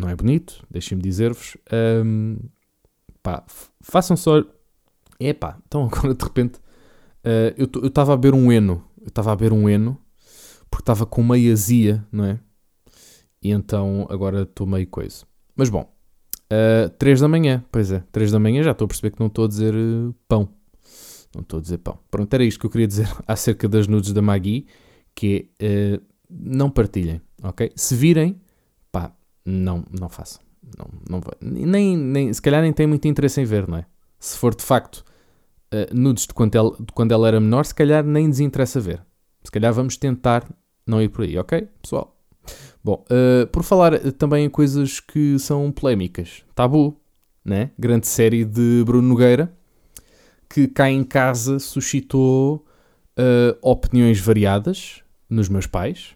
Não 0.00 0.08
é 0.08 0.16
bonito, 0.16 0.64
deixem-me 0.70 1.02
dizer-vos. 1.02 1.56
Um, 1.72 2.36
pá, 3.22 3.44
façam 3.80 4.16
só 4.16 4.42
Epá, 5.18 5.58
então 5.66 5.88
agora 5.92 6.14
de 6.14 6.24
repente 6.24 6.58
uh, 7.24 7.54
eu 7.56 7.86
estava 7.86 8.12
a 8.12 8.16
beber 8.16 8.34
um 8.34 8.50
eno. 8.50 8.84
Eu 9.00 9.08
estava 9.08 9.32
a 9.32 9.36
beber 9.36 9.52
um 9.52 9.68
eno 9.68 9.98
porque 10.70 10.82
estava 10.82 11.06
com 11.06 11.22
meia 11.22 11.52
azia, 11.52 12.06
não 12.10 12.24
é? 12.24 12.38
E 13.42 13.50
então 13.50 14.06
agora 14.10 14.42
estou 14.42 14.66
meio 14.66 14.86
coisa. 14.88 15.24
Mas 15.54 15.68
bom, 15.68 15.82
uh, 15.82 16.86
eh, 16.86 16.88
3 16.98 17.20
da 17.20 17.28
manhã, 17.28 17.64
pois 17.70 17.92
é, 17.92 18.02
3 18.12 18.32
da 18.32 18.38
manhã 18.38 18.62
já 18.62 18.72
estou 18.72 18.84
a 18.86 18.88
perceber 18.88 19.12
que 19.12 19.20
não 19.20 19.28
estou 19.28 19.44
a 19.44 19.48
dizer 19.48 19.74
uh, 19.74 20.14
pão. 20.28 20.48
Não 21.34 21.42
estou 21.42 21.58
a 21.58 21.62
dizer 21.62 21.78
pão. 21.78 21.98
Pronto, 22.10 22.32
era 22.34 22.44
isto 22.44 22.58
que 22.58 22.66
eu 22.66 22.70
queria 22.70 22.86
dizer 22.86 23.08
acerca 23.26 23.68
das 23.68 23.86
nudes 23.86 24.12
da 24.12 24.20
Magui, 24.20 24.66
que 25.14 25.50
é, 25.58 25.98
uh, 25.98 26.02
não 26.28 26.70
partilhem, 26.70 27.20
ok? 27.42 27.72
Se 27.76 27.94
virem, 27.94 28.40
pá, 28.90 29.14
não, 29.44 29.84
não 29.98 30.08
façam. 30.08 30.42
Não, 30.76 30.88
não, 31.08 31.22
nem, 31.40 31.96
nem, 31.96 32.32
se 32.32 32.42
calhar 32.42 32.60
nem 32.60 32.72
tem 32.72 32.86
muito 32.86 33.06
interesse 33.06 33.40
em 33.40 33.44
ver, 33.44 33.68
não 33.68 33.78
é? 33.78 33.86
Se 34.18 34.38
for 34.38 34.54
de 34.54 34.62
facto 34.62 35.04
uh, 35.72 35.94
nudes 35.94 36.26
de 36.26 36.34
quando, 36.34 36.54
ela, 36.54 36.76
de 36.78 36.92
quando 36.92 37.12
ela 37.12 37.28
era 37.28 37.40
menor, 37.40 37.64
se 37.64 37.74
calhar 37.74 38.04
nem 38.04 38.28
desinteressa 38.28 38.80
ver. 38.80 39.02
Se 39.42 39.50
calhar 39.50 39.72
vamos 39.72 39.96
tentar 39.96 40.44
não 40.86 41.00
ir 41.02 41.08
por 41.08 41.24
aí, 41.24 41.38
ok, 41.38 41.68
pessoal? 41.80 42.16
Bom, 42.82 43.04
uh, 43.10 43.46
por 43.48 43.62
falar 43.64 43.94
uh, 43.94 44.12
também 44.12 44.44
em 44.44 44.50
coisas 44.50 45.00
que 45.00 45.38
são 45.38 45.72
polémicas, 45.72 46.44
Tabu, 46.54 47.00
né? 47.44 47.70
grande 47.78 48.06
série 48.06 48.44
de 48.44 48.82
Bruno 48.84 49.08
Nogueira, 49.08 49.52
que 50.48 50.68
cá 50.68 50.88
em 50.88 51.02
casa 51.02 51.58
suscitou 51.58 52.64
uh, 53.18 53.58
opiniões 53.60 54.20
variadas 54.20 55.02
nos 55.28 55.48
meus 55.48 55.66
pais. 55.66 56.14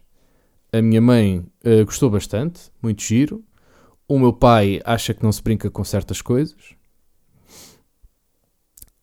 A 0.73 0.81
minha 0.81 1.01
mãe 1.01 1.45
gostou 1.85 2.09
bastante, 2.09 2.71
muito 2.81 3.03
giro. 3.03 3.43
O 4.07 4.17
meu 4.21 4.33
pai 4.33 4.81
acha 4.85 5.13
que 5.13 5.21
não 5.21 5.33
se 5.33 5.43
brinca 5.43 5.69
com 5.69 5.83
certas 5.83 6.23
coisas. 6.23 6.77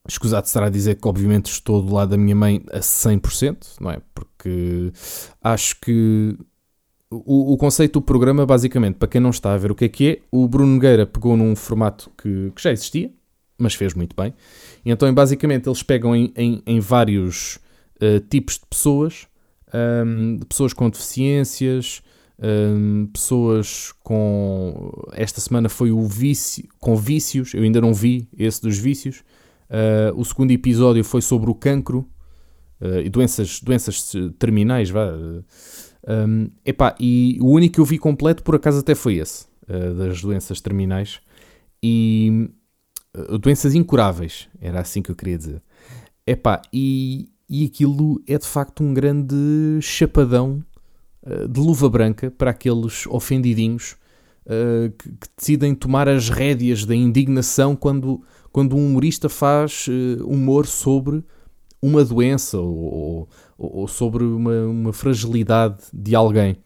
Escusado 0.08 0.48
será 0.48 0.70
dizer 0.70 0.96
que, 0.96 1.08
obviamente, 1.08 1.48
estou 1.48 1.82
do 1.82 1.94
lado 1.94 2.10
da 2.10 2.18
minha 2.18 2.36
mãe 2.36 2.64
a 2.72 2.80
100%, 2.80 3.78
não 3.80 3.92
é? 3.92 4.02
Porque 4.14 4.92
acho 5.42 5.80
que 5.82 6.38
o, 7.10 7.54
o, 7.54 7.58
conceito 7.58 7.94
do 7.94 8.02
programa, 8.02 8.46
basicamente, 8.46 8.96
para 8.96 9.08
quem 9.08 9.22
não 9.22 9.30
está 9.30 9.54
a 9.54 9.58
ver 9.58 9.72
o 9.72 9.76
que 9.76 9.86
é 9.86 9.90
que 9.90 10.10
é, 10.10 10.20
o 10.32 10.48
Bruno 10.48 10.74
Nogueira 10.74 11.06
pegou 11.06 11.38
num 11.38 11.56
formato 11.56 12.12
que, 12.18 12.52
que 12.56 12.62
já 12.62 12.72
existia, 12.72 13.12
mas 13.58 13.74
fez 13.74 13.94
muito 13.94 14.16
bem. 14.16 14.34
E 14.86 14.92
então, 14.92 15.12
basicamente, 15.14 15.68
eles 15.68 15.82
pegam 15.82 16.16
em, 16.16 16.32
em, 16.36 16.62
em 16.66 16.80
vários 16.80 17.60
uh, 18.02 18.20
tipos 18.30 18.56
de 18.56 18.66
pessoas, 18.70 19.28
um, 19.74 20.38
de 20.38 20.46
pessoas 20.46 20.74
com 20.74 20.90
deficiências, 20.90 22.02
um, 22.40 23.08
pessoas 23.08 23.94
com. 24.04 24.92
Esta 25.14 25.42
semana 25.42 25.70
foi 25.70 25.92
o 25.92 26.06
vício, 26.06 26.68
com 26.80 26.96
vícios, 26.96 27.54
eu 27.54 27.64
ainda 27.64 27.82
não 27.82 27.94
vi 27.94 28.28
esse 28.38 28.62
dos 28.62 28.78
vícios. 28.78 29.24
Uh, 29.70 30.18
o 30.18 30.24
segundo 30.24 30.52
episódio 30.52 31.04
foi 31.04 31.22
sobre 31.22 31.50
o 31.50 31.56
cancro 31.56 32.08
uh, 32.82 33.02
e 33.04 33.10
doenças, 33.10 33.60
doenças 33.62 34.12
terminais. 34.40 34.90
Vá. 34.90 35.12
Um, 36.10 36.50
epá, 36.66 36.96
e 37.00 37.38
o 37.42 37.50
único 37.50 37.76
que 37.76 37.82
eu 37.82 37.86
vi 37.86 37.98
completo, 37.98 38.44
por 38.44 38.56
acaso, 38.56 38.80
até 38.80 38.96
foi 38.96 39.16
esse, 39.16 39.46
uh, 39.68 39.94
das 39.96 40.22
doenças 40.22 40.62
terminais. 40.62 41.20
E 41.84 42.50
doenças 43.40 43.76
incuráveis, 43.76 44.48
era 44.60 44.80
assim 44.80 45.02
que 45.02 45.12
eu 45.12 45.16
queria 45.16 45.38
dizer. 45.38 45.62
Epá, 46.26 46.62
e, 46.72 47.30
e 47.50 47.66
aquilo 47.66 48.22
é 48.28 48.38
de 48.38 48.48
facto 48.48 48.84
um 48.84 48.94
grande 48.94 49.36
chapadão 49.82 50.64
de 51.50 51.60
luva 51.60 51.90
branca 51.90 52.32
para 52.32 52.52
aqueles 52.52 53.06
ofendidinhos 53.08 53.96
uh, 54.48 54.90
que, 54.98 55.10
que, 55.10 55.28
decidem 55.38 55.76
tomar 55.76 56.08
as 56.08 56.30
rédeas 56.30 56.86
da 56.86 56.96
indignação 56.96 57.76
quando, 57.76 58.24
quando 58.52 58.76
um 58.76 58.88
humorista 58.88 59.30
faz 59.30 59.88
uh, 59.88 60.26
humor 60.26 60.66
sobre 60.66 61.24
uma 61.82 62.04
doença 62.04 62.58
ou, 62.58 63.28
ou, 63.58 63.72
ou 63.72 63.88
sobre 63.88 64.24
uma, 64.24 64.66
uma 64.66 64.94
fragilidade 64.94 65.84
de 65.94 66.16
alguém. 66.16 66.58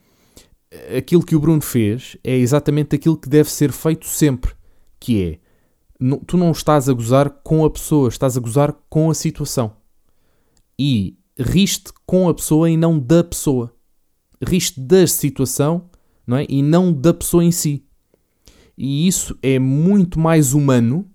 Aquilo 0.98 1.26
que 1.26 1.36
o 1.36 1.40
Bruno 1.40 1.62
fez 1.62 2.16
é 2.24 2.38
exatamente 2.38 2.96
aquilo 2.96 3.18
que 3.18 3.28
deve 3.28 3.52
ser 3.52 3.74
feito 3.74 4.08
sempre, 4.08 4.54
que 5.00 5.24
é 5.24 5.40
tu 6.26 6.38
não 6.38 6.52
estás 6.52 6.90
a 6.90 6.94
gozar 6.94 7.30
com 7.44 7.64
a 7.66 7.70
pessoa, 7.70 8.10
estás 8.10 8.36
a 8.38 8.40
gozar 8.40 8.74
com 8.90 9.12
a 9.12 9.14
situação 9.14 9.74
e 10.80 11.16
riste 11.38 11.92
com 12.06 12.28
a 12.28 12.34
pessoa 12.34 12.70
e 12.70 12.76
não 12.76 12.98
da 12.98 13.24
pessoa. 13.24 13.74
Riste 14.44 14.80
da 14.80 15.06
situação 15.06 15.91
não 16.32 16.38
é? 16.38 16.46
e 16.48 16.64
não 16.64 16.94
da 16.94 17.14
pessoa 17.14 17.44
em 17.44 17.52
si. 17.52 17.84
E 18.78 19.06
isso 19.06 19.38
é 19.44 19.60
muito 19.60 20.18
mais 20.18 20.54
humano 20.54 21.06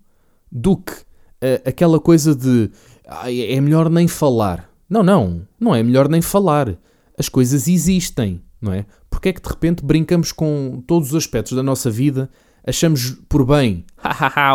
do 0.51 0.77
que 0.77 0.93
uh, 0.93 1.65
aquela 1.65 1.99
coisa 1.99 2.35
de 2.35 2.69
ah, 3.07 3.33
é 3.33 3.59
melhor 3.59 3.89
nem 3.89 4.07
falar. 4.07 4.69
Não, 4.87 5.01
não, 5.01 5.47
não 5.59 5.73
é 5.73 5.81
melhor 5.81 6.07
nem 6.07 6.21
falar. 6.21 6.77
As 7.17 7.27
coisas 7.27 7.67
existem, 7.67 8.43
não 8.61 8.71
é? 8.71 8.85
Porque 9.09 9.29
é 9.29 9.33
que 9.33 9.41
de 9.41 9.49
repente 9.49 9.83
brincamos 9.83 10.31
com 10.31 10.83
todos 10.85 11.09
os 11.09 11.15
aspectos 11.15 11.53
da 11.53 11.63
nossa 11.63 11.89
vida, 11.89 12.29
achamos 12.63 13.17
por 13.27 13.43
bem, 13.43 13.85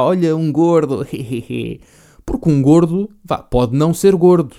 olha 0.01 0.37
um 0.37 0.53
gordo, 0.53 1.05
porque 2.25 2.49
um 2.49 2.63
gordo 2.63 3.11
vá, 3.25 3.39
pode 3.39 3.77
não 3.77 3.93
ser 3.93 4.15
gordo, 4.15 4.55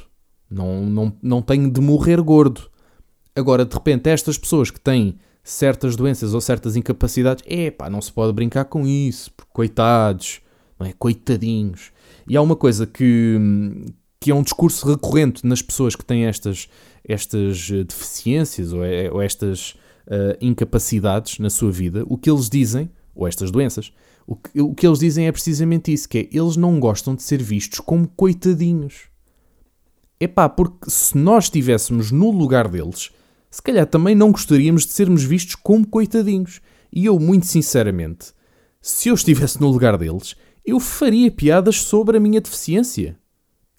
não, 0.52 0.86
não, 0.86 1.14
não 1.24 1.42
tem 1.42 1.70
de 1.70 1.80
morrer 1.80 2.20
gordo. 2.20 2.70
Agora, 3.34 3.64
de 3.64 3.74
repente, 3.74 4.10
estas 4.10 4.38
pessoas 4.38 4.70
que 4.70 4.82
têm 4.82 5.18
certas 5.44 5.96
doenças 5.96 6.34
ou 6.34 6.40
certas 6.40 6.76
incapacidades, 6.76 7.44
é 7.48 7.70
pá, 7.70 7.90
não 7.90 8.02
se 8.02 8.12
pode 8.12 8.32
brincar 8.32 8.66
com 8.66 8.88
isso, 8.88 9.30
coitados, 9.52 10.40
não 10.80 10.88
é? 10.88 10.94
Coitadinhos. 10.94 11.92
E 12.28 12.38
há 12.38 12.42
uma 12.42 12.56
coisa 12.56 12.88
que, 12.88 13.38
que 14.20 14.32
é 14.32 14.36
um 14.36 14.42
discurso 14.42 14.88
recorrente 14.88 15.46
nas 15.46 15.62
pessoas 15.62 15.96
que 15.96 16.06
têm 16.06 16.26
estas, 16.26 16.70
estas 17.04 17.70
eh, 17.70 17.84
deficiências 17.84 18.72
ou, 18.72 18.84
é, 18.84 19.12
ou 19.12 19.22
estas 19.22 19.72
uh, 20.08 20.38
incapacidades 20.40 21.40
na 21.40 21.50
sua 21.50 21.72
vida, 21.72 22.04
o 22.08 22.18
que 22.18 22.30
eles 22.30 22.50
dizem, 22.50 22.90
ou 23.14 23.28
estas 23.28 23.52
doenças, 23.52 23.92
o 24.26 24.38
que, 24.38 24.62
o 24.62 24.74
que 24.74 24.88
eles 24.88 25.00
dizem 25.00 25.28
é 25.28 25.32
precisamente 25.32 25.92
isso, 25.92 26.08
que 26.08 26.18
é, 26.20 26.30
eles 26.32 26.56
não 26.56 26.80
gostam 26.80 27.14
de 27.14 27.24
ser 27.24 27.44
vistos 27.44 27.82
como 27.82 28.08
coitadinhos. 28.08 29.10
Epá, 30.20 30.48
porque 30.48 30.90
se 30.90 31.18
nós 31.18 31.46
estivéssemos 31.46 32.10
no 32.10 32.32
lugar 32.32 32.70
deles, 32.70 33.12
se 33.54 33.62
calhar 33.62 33.86
também 33.86 34.16
não 34.16 34.32
gostaríamos 34.32 34.84
de 34.84 34.94
sermos 34.94 35.24
vistos 35.24 35.54
como 35.54 35.88
coitadinhos. 35.88 36.60
E 36.92 37.06
eu, 37.06 37.20
muito 37.20 37.46
sinceramente, 37.46 38.34
se 38.82 39.10
eu 39.10 39.14
estivesse 39.14 39.62
no 39.62 39.70
lugar 39.70 39.96
deles, 39.96 40.36
eu 40.66 40.80
faria 40.80 41.30
piadas 41.30 41.84
sobre 41.84 42.18
a 42.18 42.20
minha 42.20 42.42
deficiência. 42.42 43.16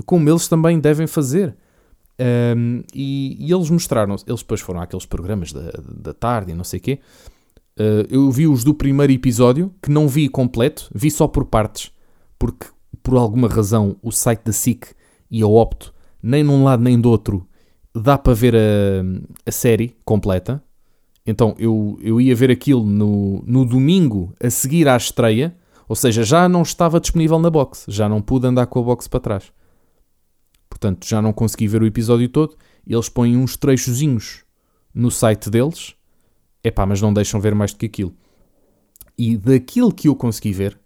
Como 0.07 0.31
eles 0.31 0.47
também 0.47 0.79
devem 0.79 1.09
fazer. 1.09 1.57
Um, 2.57 2.85
e, 2.95 3.37
e, 3.45 3.53
eles 3.53 3.69
mostraram, 3.69 4.15
eles 4.25 4.43
depois 4.43 4.61
foram 4.61 4.81
àqueles 4.81 5.07
programas 5.07 5.53
da, 5.53 5.73
da 5.83 6.15
tarde 6.15 6.53
e 6.53 6.55
não 6.55 6.63
sei 6.63 6.79
o 6.79 6.83
quê. 6.83 7.01
Uh, 7.77 8.07
eu 8.09 8.31
vi 8.31 8.47
os 8.47 8.63
do 8.63 8.75
primeiro 8.75 9.13
episódio, 9.13 9.75
que 9.83 9.91
não 9.91 10.07
vi 10.07 10.29
completo, 10.29 10.89
vi 10.95 11.11
só 11.11 11.27
por 11.27 11.47
partes, 11.47 11.91
porque 12.39 12.69
por 13.03 13.17
alguma 13.17 13.49
razão 13.49 13.97
o 14.01 14.13
site 14.13 14.45
da 14.45 14.53
SIC 14.53 14.95
e 15.29 15.43
a 15.43 15.49
Opto 15.49 15.93
nem 16.23 16.45
num 16.45 16.63
lado 16.63 16.81
nem 16.81 17.01
do 17.01 17.11
outro 17.11 17.45
dá 17.95 18.19
para 18.19 18.35
ver 18.35 18.57
a, 18.57 18.59
a 19.47 19.53
série 19.53 19.97
completa. 20.05 20.63
Então 21.27 21.55
eu, 21.59 21.99
eu 22.03 22.21
ia 22.21 22.35
ver 22.35 22.51
aquilo 22.51 22.85
no, 22.85 23.43
no 23.47 23.65
domingo 23.65 24.35
a 24.43 24.51
seguir 24.51 24.89
à 24.89 24.97
estreia, 24.97 25.57
ou 25.89 25.97
seja, 25.97 26.23
já 26.23 26.49
não 26.49 26.63
estava 26.63 27.01
disponível 27.01 27.39
na 27.39 27.51
box, 27.51 27.85
já 27.89 28.09
não 28.09 28.21
pude 28.21 28.47
andar 28.47 28.67
com 28.67 28.81
a 28.81 28.83
box 28.83 29.07
para 29.07 29.21
trás. 29.21 29.53
Portanto, 30.69 31.07
já 31.07 31.23
não 31.23 31.33
consegui 31.33 31.69
ver 31.69 31.83
o 31.83 31.87
episódio 31.87 32.29
todo. 32.29 32.57
Eles 32.87 33.09
põem 33.09 33.37
uns 33.37 33.57
trechozinhos 33.57 34.45
no 34.93 35.11
site 35.11 35.49
deles, 35.49 35.95
epá, 36.63 36.85
mas 36.85 37.01
não 37.01 37.15
deixam 37.15 37.41
ver 37.41 37.55
mais 37.55 37.73
do 37.73 37.79
que 37.79 37.87
aquilo. 37.87 38.15
E 39.17 39.37
daquilo 39.37 39.95
que 39.95 40.09
eu 40.09 40.17
consegui 40.17 40.53
ver, 40.53 40.79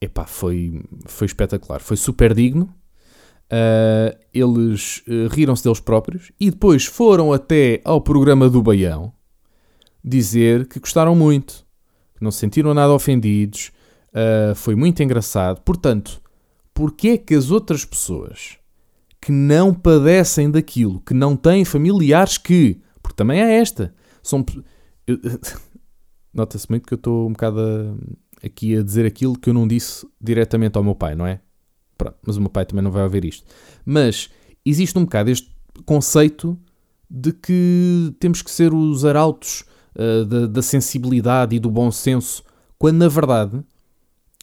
epá, 0.00 0.26
foi, 0.26 0.82
foi 1.06 1.26
espetacular. 1.26 1.80
Foi 1.80 1.96
super 1.96 2.34
digno, 2.34 2.74
Uh, 3.46 4.18
eles 4.34 5.04
uh, 5.06 5.28
riram-se 5.30 5.62
deles 5.62 5.78
próprios 5.78 6.32
e 6.38 6.50
depois 6.50 6.84
foram 6.84 7.32
até 7.32 7.80
ao 7.84 8.00
programa 8.00 8.50
do 8.50 8.60
Baião 8.60 9.12
dizer 10.04 10.66
que 10.66 10.80
gostaram 10.80 11.14
muito, 11.14 11.64
que 12.16 12.24
não 12.24 12.30
se 12.30 12.38
sentiram 12.38 12.74
nada 12.74 12.92
ofendidos, 12.92 13.70
uh, 14.08 14.54
foi 14.54 14.74
muito 14.74 15.02
engraçado. 15.02 15.60
Portanto, 15.62 16.20
porque 16.74 17.08
é 17.08 17.18
que 17.18 17.34
as 17.34 17.50
outras 17.50 17.84
pessoas 17.84 18.58
que 19.20 19.32
não 19.32 19.74
padecem 19.74 20.50
daquilo, 20.50 21.00
que 21.00 21.14
não 21.14 21.36
têm 21.36 21.64
familiares 21.64 22.38
que, 22.38 22.80
porque 23.02 23.16
também 23.16 23.40
é 23.40 23.58
esta, 23.58 23.94
são. 24.22 24.44
Nota-se 26.32 26.68
muito 26.68 26.86
que 26.86 26.94
eu 26.94 26.96
estou 26.96 27.26
um 27.26 27.32
bocado 27.32 27.60
a, 27.60 28.46
aqui 28.46 28.76
a 28.76 28.82
dizer 28.82 29.06
aquilo 29.06 29.38
que 29.38 29.48
eu 29.48 29.54
não 29.54 29.66
disse 29.66 30.06
diretamente 30.20 30.76
ao 30.76 30.84
meu 30.84 30.94
pai, 30.94 31.14
não 31.14 31.26
é? 31.26 31.40
Pronto, 31.96 32.16
mas 32.26 32.36
o 32.36 32.40
meu 32.40 32.50
pai 32.50 32.66
também 32.66 32.82
não 32.82 32.90
vai 32.90 33.02
ouvir 33.02 33.24
isto. 33.24 33.46
Mas 33.84 34.30
existe 34.64 34.98
um 34.98 35.04
bocado 35.04 35.30
este 35.30 35.50
conceito 35.84 36.58
de 37.10 37.32
que 37.32 38.14
temos 38.18 38.42
que 38.42 38.50
ser 38.50 38.74
os 38.74 39.04
arautos 39.04 39.64
uh, 39.94 40.24
da, 40.24 40.46
da, 40.46 40.62
sensibilidade 40.62 41.54
e 41.54 41.60
do 41.60 41.70
bom 41.70 41.90
senso, 41.90 42.42
quando 42.78 42.96
na 42.96 43.08
verdade 43.08 43.60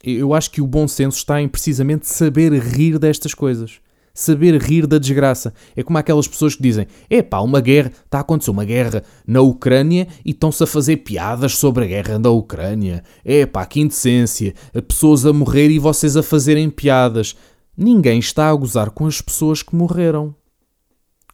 eu 0.04 0.34
acho 0.34 0.52
que 0.52 0.62
o 0.62 0.68
bom 0.68 0.88
senso 0.88 1.18
está 1.18 1.42
em 1.42 1.48
precisamente 1.48 2.08
saber 2.08 2.52
rir 2.54 2.98
destas 3.00 3.34
coisas 3.34 3.80
saber 4.14 4.62
rir 4.62 4.86
da 4.86 5.00
desgraça. 5.00 5.54
É 5.76 5.82
como 5.82 5.98
aquelas 5.98 6.28
pessoas 6.28 6.56
que 6.56 6.62
dizem: 6.62 6.88
epá, 7.10 7.40
uma 7.40 7.60
guerra, 7.60 7.92
está 8.06 8.20
a 8.20 8.22
acontecer 8.22 8.52
uma 8.52 8.66
guerra 8.66 9.04
na 9.26 9.42
Ucrânia 9.42 10.08
e 10.24 10.32
estão-se 10.32 10.64
a 10.64 10.68
fazer 10.68 10.98
piadas 10.98 11.58
sobre 11.58 11.86
a 11.86 11.88
guerra 11.88 12.20
da 12.20 12.30
Ucrânia. 12.30 13.04
Epá, 13.26 13.66
que 13.66 13.82
indecência, 13.82 14.54
pessoas 14.88 15.26
a 15.26 15.34
morrer 15.34 15.70
e 15.70 15.80
vocês 15.80 16.16
a 16.16 16.24
fazerem 16.24 16.70
piadas. 16.70 17.36
Ninguém 17.76 18.20
está 18.20 18.50
a 18.50 18.56
gozar 18.56 18.92
com 18.92 19.08
as 19.08 19.20
pessoas 19.20 19.64
que 19.64 19.76
morreram. 19.76 20.36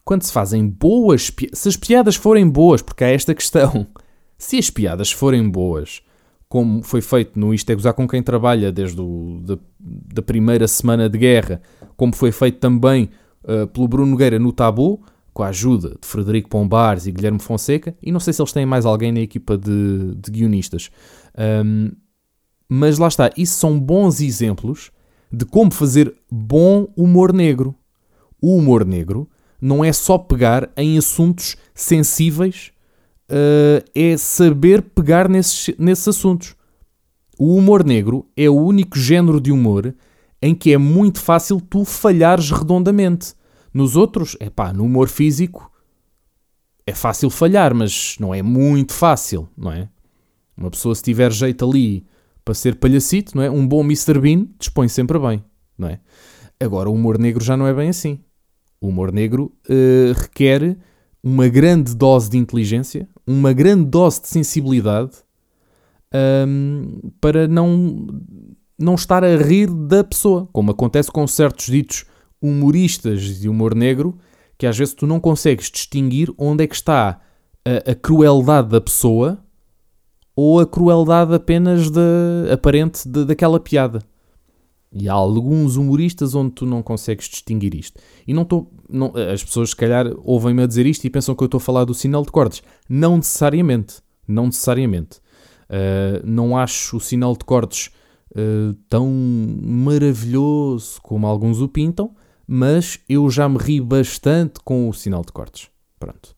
Quando 0.02 0.22
se 0.22 0.32
fazem 0.32 0.66
boas 0.66 1.28
piadas, 1.28 1.58
se 1.58 1.68
as 1.68 1.76
piadas 1.76 2.16
forem 2.16 2.48
boas, 2.48 2.80
porque 2.80 3.04
há 3.04 3.08
esta 3.08 3.34
questão, 3.34 3.86
se 4.38 4.56
as 4.56 4.70
piadas 4.70 5.12
forem 5.12 5.48
boas, 5.48 6.00
como 6.50 6.82
foi 6.82 7.00
feito 7.00 7.38
no 7.38 7.54
Isto 7.54 7.70
é 7.70 7.76
Gozar 7.76 7.94
com 7.94 8.08
quem 8.08 8.20
trabalha 8.20 8.72
desde 8.72 9.00
o, 9.00 9.40
da, 9.40 9.56
da 9.78 10.20
primeira 10.20 10.66
semana 10.66 11.08
de 11.08 11.16
guerra, 11.16 11.62
como 11.96 12.12
foi 12.12 12.32
feito 12.32 12.58
também 12.58 13.08
uh, 13.44 13.68
pelo 13.68 13.86
Bruno 13.86 14.10
Nogueira 14.10 14.36
no 14.36 14.52
Tabu, 14.52 15.00
com 15.32 15.44
a 15.44 15.46
ajuda 15.46 15.90
de 15.90 16.08
Frederico 16.08 16.48
Pombares 16.50 17.06
e 17.06 17.12
Guilherme 17.12 17.38
Fonseca, 17.38 17.94
e 18.02 18.10
não 18.10 18.18
sei 18.18 18.32
se 18.32 18.42
eles 18.42 18.52
têm 18.52 18.66
mais 18.66 18.84
alguém 18.84 19.12
na 19.12 19.20
equipa 19.20 19.56
de, 19.56 20.16
de 20.16 20.28
guionistas. 20.28 20.90
Um, 21.64 21.92
mas 22.68 22.98
lá 22.98 23.06
está, 23.06 23.30
isso 23.36 23.56
são 23.56 23.78
bons 23.78 24.20
exemplos 24.20 24.90
de 25.30 25.44
como 25.44 25.70
fazer 25.70 26.12
bom 26.28 26.88
humor 26.96 27.32
negro. 27.32 27.76
O 28.42 28.56
humor 28.56 28.84
negro 28.84 29.30
não 29.60 29.84
é 29.84 29.92
só 29.92 30.18
pegar 30.18 30.68
em 30.76 30.98
assuntos 30.98 31.56
sensíveis 31.72 32.72
uh, 33.30 33.84
é 33.94 34.16
saber 34.16 34.82
pegar 34.82 35.28
nesses, 35.28 35.74
nesses 35.78 36.08
assuntos. 36.08 36.54
O 37.38 37.56
humor 37.56 37.84
negro 37.84 38.28
é 38.36 38.50
o 38.50 38.54
único 38.54 38.98
género 38.98 39.40
de 39.40 39.50
humor 39.50 39.94
em 40.42 40.54
que 40.54 40.72
é 40.72 40.78
muito 40.78 41.20
fácil 41.20 41.60
tu 41.60 41.84
falhares 41.84 42.50
redondamente. 42.50 43.34
Nos 43.72 43.96
outros, 43.96 44.36
é 44.40 44.50
pá, 44.50 44.72
no 44.72 44.84
humor 44.84 45.08
físico 45.08 45.70
é 46.86 46.94
fácil 46.94 47.30
falhar, 47.30 47.74
mas 47.74 48.16
não 48.18 48.34
é 48.34 48.42
muito 48.42 48.92
fácil, 48.92 49.48
não 49.56 49.72
é? 49.72 49.88
Uma 50.56 50.70
pessoa 50.70 50.94
se 50.94 51.02
tiver 51.02 51.30
jeito 51.32 51.64
ali 51.64 52.04
para 52.44 52.54
ser 52.54 52.76
palhacito, 52.76 53.36
não 53.36 53.42
é? 53.42 53.50
Um 53.50 53.66
bom 53.66 53.82
Mr. 53.82 54.18
Bean 54.18 54.48
dispõe 54.58 54.88
sempre 54.88 55.18
bem, 55.18 55.44
não 55.78 55.88
é? 55.88 56.00
Agora, 56.58 56.90
o 56.90 56.94
humor 56.94 57.18
negro 57.18 57.42
já 57.42 57.56
não 57.56 57.66
é 57.66 57.72
bem 57.72 57.88
assim. 57.88 58.18
O 58.80 58.88
humor 58.88 59.12
negro 59.12 59.52
uh, 59.68 60.12
requer 60.20 60.76
uma 61.22 61.48
grande 61.48 61.94
dose 61.94 62.30
de 62.30 62.38
inteligência, 62.38 63.08
uma 63.26 63.52
grande 63.52 63.84
dose 63.84 64.22
de 64.22 64.28
sensibilidade 64.28 65.12
um, 66.46 67.10
para 67.20 67.46
não, 67.46 68.06
não 68.78 68.94
estar 68.94 69.22
a 69.22 69.36
rir 69.36 69.68
da 69.70 70.02
pessoa, 70.02 70.48
como 70.52 70.70
acontece 70.70 71.10
com 71.10 71.26
certos 71.26 71.66
ditos 71.66 72.04
humoristas 72.40 73.38
de 73.38 73.48
humor 73.48 73.74
negro, 73.74 74.18
que 74.56 74.66
às 74.66 74.76
vezes 74.76 74.94
tu 74.94 75.06
não 75.06 75.20
consegues 75.20 75.70
distinguir 75.70 76.32
onde 76.36 76.64
é 76.64 76.66
que 76.66 76.74
está 76.74 77.20
a, 77.64 77.90
a 77.90 77.94
crueldade 77.94 78.68
da 78.68 78.80
pessoa 78.80 79.38
ou 80.34 80.60
a 80.60 80.66
crueldade 80.66 81.34
apenas 81.34 81.90
de, 81.90 82.50
aparente 82.52 83.08
de, 83.08 83.24
daquela 83.24 83.60
piada. 83.60 84.02
E 84.92 85.08
há 85.08 85.12
alguns 85.12 85.76
humoristas 85.76 86.34
onde 86.34 86.50
tu 86.50 86.66
não 86.66 86.82
consegues 86.82 87.28
distinguir 87.28 87.74
isto. 87.74 88.00
E 88.26 88.34
não 88.34 88.42
estou. 88.42 88.72
As 89.32 89.42
pessoas, 89.44 89.70
se 89.70 89.76
calhar, 89.76 90.06
ouvem-me 90.24 90.64
a 90.64 90.66
dizer 90.66 90.84
isto 90.84 91.04
e 91.04 91.10
pensam 91.10 91.34
que 91.34 91.42
eu 91.42 91.46
estou 91.46 91.58
a 91.58 91.60
falar 91.60 91.84
do 91.84 91.94
sinal 91.94 92.24
de 92.24 92.32
cortes. 92.32 92.62
Não 92.88 93.16
necessariamente. 93.16 93.96
Não 94.26 94.46
necessariamente. 94.46 95.18
Uh, 95.68 96.20
não 96.24 96.56
acho 96.56 96.96
o 96.96 97.00
sinal 97.00 97.36
de 97.36 97.44
cortes 97.44 97.90
uh, 98.32 98.74
tão 98.88 99.08
maravilhoso 99.62 101.00
como 101.02 101.24
alguns 101.24 101.60
o 101.60 101.68
pintam, 101.68 102.12
mas 102.44 102.98
eu 103.08 103.30
já 103.30 103.48
me 103.48 103.58
ri 103.58 103.80
bastante 103.80 104.58
com 104.64 104.88
o 104.88 104.92
sinal 104.92 105.24
de 105.24 105.30
cortes. 105.30 105.68
Pronto. 106.00 106.34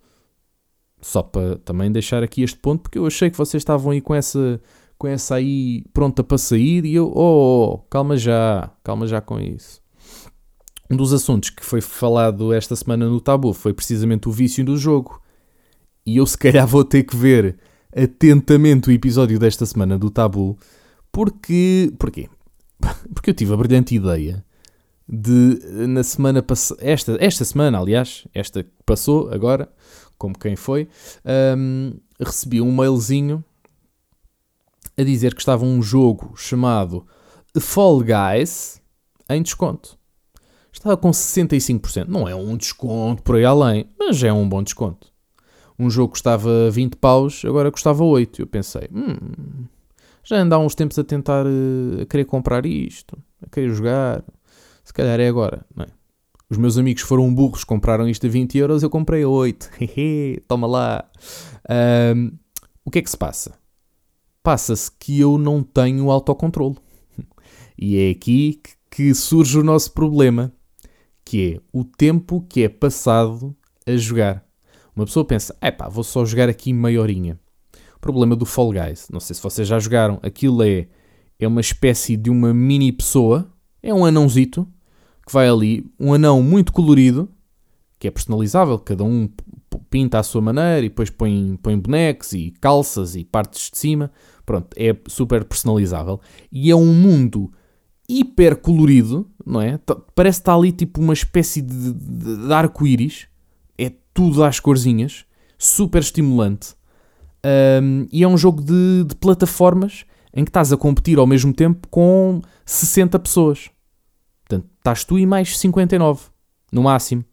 Só 1.00 1.22
para 1.22 1.56
também 1.56 1.90
deixar 1.90 2.22
aqui 2.22 2.42
este 2.42 2.58
ponto, 2.58 2.82
porque 2.82 2.98
eu 2.98 3.06
achei 3.06 3.30
que 3.30 3.36
vocês 3.38 3.62
estavam 3.62 3.92
aí 3.92 4.00
com 4.02 4.14
essa 4.14 4.60
com 5.02 5.08
essa 5.08 5.34
aí 5.34 5.84
pronta 5.92 6.22
para 6.22 6.38
sair 6.38 6.84
e 6.84 6.94
eu, 6.94 7.10
oh, 7.12 7.18
oh, 7.18 7.72
oh, 7.72 7.78
calma 7.90 8.16
já, 8.16 8.70
calma 8.84 9.04
já 9.04 9.20
com 9.20 9.40
isso. 9.40 9.82
Um 10.88 10.94
dos 10.94 11.12
assuntos 11.12 11.50
que 11.50 11.64
foi 11.64 11.80
falado 11.80 12.52
esta 12.52 12.76
semana 12.76 13.08
no 13.08 13.20
Tabu 13.20 13.52
foi 13.52 13.74
precisamente 13.74 14.28
o 14.28 14.30
vício 14.30 14.64
do 14.64 14.76
jogo. 14.76 15.20
E 16.06 16.18
eu 16.18 16.26
se 16.26 16.38
calhar 16.38 16.68
vou 16.68 16.84
ter 16.84 17.02
que 17.02 17.16
ver 17.16 17.58
atentamente 17.92 18.90
o 18.90 18.92
episódio 18.92 19.40
desta 19.40 19.66
semana 19.66 19.98
do 19.98 20.08
Tabu, 20.08 20.56
porque... 21.10 21.92
Porquê? 21.98 22.28
Porque 23.12 23.30
eu 23.30 23.34
tive 23.34 23.52
a 23.54 23.56
brilhante 23.56 23.96
ideia 23.96 24.44
de, 25.08 25.86
na 25.88 26.04
semana 26.04 26.42
passada, 26.42 26.80
esta, 26.80 27.16
esta 27.18 27.44
semana, 27.44 27.78
aliás, 27.80 28.24
esta 28.32 28.62
que 28.62 28.70
passou 28.86 29.32
agora, 29.32 29.68
como 30.16 30.38
quem 30.38 30.54
foi, 30.54 30.88
um, 31.56 31.92
recebi 32.20 32.60
um 32.60 32.70
mailzinho 32.70 33.44
a 34.96 35.02
dizer 35.02 35.34
que 35.34 35.40
estava 35.40 35.64
um 35.64 35.82
jogo 35.82 36.34
chamado 36.36 37.06
Fall 37.58 38.00
Guys 38.00 38.80
em 39.28 39.42
desconto. 39.42 39.98
Estava 40.72 40.96
com 40.96 41.10
65%. 41.10 42.06
Não 42.08 42.28
é 42.28 42.34
um 42.34 42.56
desconto 42.56 43.22
por 43.22 43.36
aí 43.36 43.44
além, 43.44 43.86
mas 43.98 44.22
é 44.22 44.32
um 44.32 44.48
bom 44.48 44.62
desconto. 44.62 45.12
Um 45.78 45.90
jogo 45.90 46.12
custava 46.12 46.70
20 46.70 46.96
paus, 46.96 47.44
agora 47.44 47.70
custava 47.70 48.04
8. 48.04 48.42
Eu 48.42 48.46
pensei, 48.46 48.88
hum, 48.92 49.66
já 50.24 50.36
ando 50.36 50.54
há 50.54 50.58
uns 50.58 50.74
tempos 50.74 50.98
a 50.98 51.04
tentar 51.04 51.46
uh, 51.46 52.02
a 52.02 52.06
querer 52.06 52.24
comprar 52.24 52.64
isto, 52.66 53.18
a 53.44 53.48
querer 53.48 53.70
jogar. 53.74 54.24
Se 54.84 54.92
calhar 54.92 55.18
é 55.20 55.28
agora, 55.28 55.64
não 55.74 55.84
é? 55.84 55.88
Os 56.50 56.58
meus 56.58 56.76
amigos 56.76 57.02
foram 57.02 57.32
burros, 57.34 57.64
compraram 57.64 58.06
isto 58.06 58.26
a 58.26 58.28
20 58.28 58.58
euros, 58.58 58.82
eu 58.82 58.90
comprei 58.90 59.22
a 59.22 59.28
8. 59.28 59.70
Toma 60.46 60.66
lá. 60.66 61.04
Um, 62.14 62.32
o 62.84 62.90
que 62.90 62.98
é 62.98 63.02
que 63.02 63.10
se 63.10 63.16
passa? 63.16 63.61
Passa-se 64.42 64.90
que 64.98 65.20
eu 65.20 65.38
não 65.38 65.62
tenho 65.62 66.10
autocontrole. 66.10 66.76
E 67.78 67.96
é 67.96 68.10
aqui 68.10 68.60
que 68.90 69.14
surge 69.14 69.58
o 69.58 69.64
nosso 69.64 69.92
problema, 69.92 70.52
que 71.24 71.54
é 71.54 71.60
o 71.72 71.84
tempo 71.84 72.44
que 72.48 72.62
é 72.62 72.68
passado 72.68 73.56
a 73.86 73.96
jogar. 73.96 74.44
Uma 74.94 75.06
pessoa 75.06 75.24
pensa, 75.24 75.56
é 75.60 75.70
pá, 75.70 75.88
vou 75.88 76.04
só 76.04 76.24
jogar 76.24 76.48
aqui 76.48 76.72
meia 76.72 77.00
horinha. 77.00 77.38
O 77.96 78.00
problema 78.00 78.36
do 78.36 78.44
Fall 78.44 78.72
Guys, 78.72 79.08
não 79.10 79.20
sei 79.20 79.34
se 79.34 79.42
vocês 79.42 79.66
já 79.66 79.78
jogaram, 79.78 80.18
aquilo 80.22 80.62
é, 80.62 80.88
é 81.38 81.48
uma 81.48 81.60
espécie 81.60 82.16
de 82.16 82.28
uma 82.28 82.52
mini 82.52 82.92
pessoa, 82.92 83.50
é 83.82 83.94
um 83.94 84.04
anãozito, 84.04 84.68
que 85.26 85.32
vai 85.32 85.48
ali, 85.48 85.90
um 85.98 86.12
anão 86.12 86.42
muito 86.42 86.72
colorido, 86.72 87.28
que 87.98 88.08
é 88.08 88.10
personalizável, 88.10 88.78
cada 88.78 89.04
um 89.04 89.30
pinta 89.88 90.18
à 90.18 90.22
sua 90.22 90.40
maneira 90.40 90.80
e 90.80 90.88
depois 90.88 91.08
põe, 91.08 91.56
põe 91.62 91.78
bonecos 91.78 92.32
e 92.32 92.52
calças 92.60 93.14
e 93.14 93.24
partes 93.24 93.70
de 93.70 93.78
cima. 93.78 94.10
Pronto, 94.44 94.68
é 94.76 94.96
super 95.06 95.44
personalizável. 95.44 96.20
E 96.50 96.70
é 96.70 96.76
um 96.76 96.92
mundo 96.92 97.52
hiper 98.08 98.56
colorido, 98.56 99.30
não 99.44 99.60
é? 99.60 99.78
Parece 100.14 100.38
que 100.38 100.42
está 100.42 100.54
ali 100.54 100.72
tipo 100.72 101.00
uma 101.00 101.12
espécie 101.12 101.62
de, 101.62 101.92
de, 101.92 102.46
de 102.46 102.52
arco-íris. 102.52 103.28
É 103.78 103.92
tudo 104.12 104.44
às 104.44 104.60
corzinhas. 104.60 105.24
Super 105.58 106.02
estimulante. 106.02 106.74
Um, 107.82 108.06
e 108.10 108.22
é 108.22 108.28
um 108.28 108.36
jogo 108.36 108.62
de, 108.62 109.04
de 109.04 109.14
plataformas 109.16 110.04
em 110.34 110.44
que 110.44 110.50
estás 110.50 110.72
a 110.72 110.76
competir 110.76 111.18
ao 111.18 111.26
mesmo 111.26 111.52
tempo 111.52 111.86
com 111.88 112.40
60 112.64 113.18
pessoas. 113.18 113.70
Portanto, 114.44 114.68
estás 114.78 115.04
tu 115.04 115.18
e 115.18 115.26
mais 115.26 115.58
59, 115.58 116.22
no 116.72 116.82
máximo. 116.82 117.24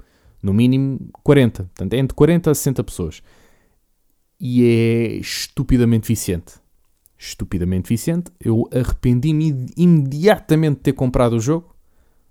No 0.42 0.54
mínimo 0.54 1.10
40. 1.24 1.64
Portanto, 1.64 1.94
é 1.94 1.98
entre 1.98 2.16
40 2.16 2.52
a 2.52 2.56
60 2.56 2.84
pessoas. 2.84 3.22
E 4.40 4.64
é 4.64 5.16
estupidamente 5.18 6.08
viciante 6.08 6.59
estupidamente 7.20 7.90
viciante. 7.90 8.32
Eu 8.40 8.68
arrependi-me 8.74 9.68
imediatamente 9.76 10.78
de 10.78 10.84
ter 10.84 10.94
comprado 10.94 11.34
o 11.34 11.40
jogo. 11.40 11.76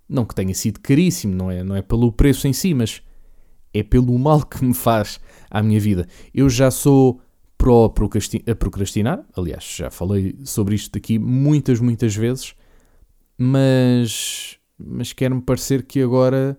Não 0.08 0.24
que 0.24 0.34
tenha 0.34 0.54
sido 0.54 0.80
caríssimo, 0.80 1.34
não 1.34 1.50
é, 1.50 1.62
não 1.62 1.76
é 1.76 1.82
pelo 1.82 2.10
preço 2.10 2.48
em 2.48 2.52
si, 2.54 2.72
mas 2.72 3.02
é 3.74 3.82
pelo 3.82 4.18
mal 4.18 4.42
que 4.46 4.64
me 4.64 4.72
faz 4.72 5.20
à 5.50 5.62
minha 5.62 5.78
vida. 5.78 6.08
Eu 6.32 6.48
já 6.48 6.70
sou 6.70 7.20
pró 7.58 7.84
a 7.84 8.54
procrastinar, 8.54 9.22
aliás, 9.36 9.74
já 9.76 9.90
falei 9.90 10.34
sobre 10.44 10.74
isto 10.74 10.96
aqui 10.96 11.18
muitas, 11.18 11.80
muitas 11.80 12.14
vezes, 12.14 12.54
mas, 13.36 14.56
mas 14.78 15.12
quer-me 15.12 15.42
parecer 15.42 15.82
que 15.82 16.00
agora 16.00 16.58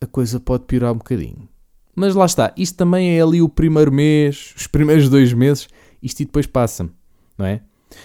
a 0.00 0.06
coisa 0.06 0.40
pode 0.40 0.64
piorar 0.64 0.94
um 0.94 0.98
bocadinho. 0.98 1.46
Mas 1.94 2.14
lá 2.14 2.24
está, 2.24 2.54
isto 2.56 2.76
também 2.76 3.18
é 3.18 3.20
ali 3.20 3.42
o 3.42 3.48
primeiro 3.48 3.92
mês, 3.92 4.54
os 4.56 4.66
primeiros 4.66 5.10
dois 5.10 5.34
meses, 5.34 5.68
isto 6.00 6.20
e 6.20 6.24
depois 6.24 6.46
passa-me 6.46 6.97
não 7.38 7.46
é? 7.46 7.62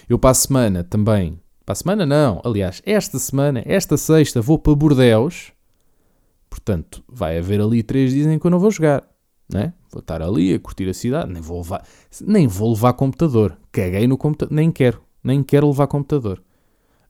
Eu 0.08 0.18
para 0.18 0.30
a 0.30 0.36
semana 0.36 0.84
também, 0.84 1.40
para 1.66 1.74
a 1.74 1.76
semana 1.76 2.06
não, 2.06 2.42
aliás, 2.46 2.82
esta 2.86 3.20
semana, 3.20 3.62
esta 3.66 3.98
sexta, 3.98 4.42
vou 4.42 4.58
para 4.58 4.76
Bordeus, 4.76 5.52
portanto, 6.50 7.04
vai 7.08 7.38
haver 7.38 7.60
ali 7.60 7.84
três 7.84 8.12
dias 8.12 8.28
em 8.28 8.40
que 8.40 8.46
eu 8.46 8.52
não 8.52 8.60
vou 8.60 8.72
jogar, 8.72 9.04
não 9.52 9.62
é? 9.62 9.74
Vou 9.92 10.00
estar 10.00 10.22
ali 10.22 10.54
a 10.54 10.60
curtir 10.60 10.88
a 10.88 10.94
cidade, 10.94 11.32
nem 11.32 11.42
vou 11.42 11.58
levar, 11.58 11.86
nem 12.22 12.48
vou 12.48 12.72
levar 12.72 12.94
computador, 12.94 13.58
caguei 13.72 14.08
no 14.08 14.18
computador, 14.18 14.54
nem 14.54 14.72
quero, 14.72 15.02
nem 15.24 15.44
quero 15.44 15.68
levar 15.68 15.88
computador. 15.88 16.42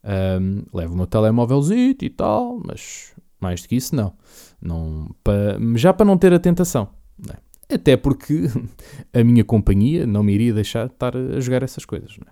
Um, 0.06 0.64
levo 0.74 0.94
o 0.94 0.98
meu 0.98 1.08
telemóvelzinho 1.08 1.96
e 2.02 2.10
tal, 2.10 2.60
mas 2.66 3.14
mais 3.40 3.62
do 3.62 3.68
que 3.68 3.76
isso 3.76 3.96
não. 3.96 4.14
não 4.62 5.10
para, 5.24 5.58
já 5.76 5.94
para 5.94 6.06
não 6.06 6.18
ter 6.18 6.34
a 6.34 6.40
tentação. 6.40 6.90
Não 7.18 7.34
é? 7.34 7.38
Até 7.74 7.98
porque 7.98 8.44
a 9.14 9.24
minha 9.24 9.44
companhia 9.44 10.06
não 10.06 10.24
me 10.24 10.34
iria 10.34 10.54
deixar 10.54 10.88
de 10.88 10.94
estar 10.94 11.16
a 11.16 11.40
jogar 11.40 11.64
essas 11.64 11.86
coisas, 11.86 12.18
é? 12.20 12.32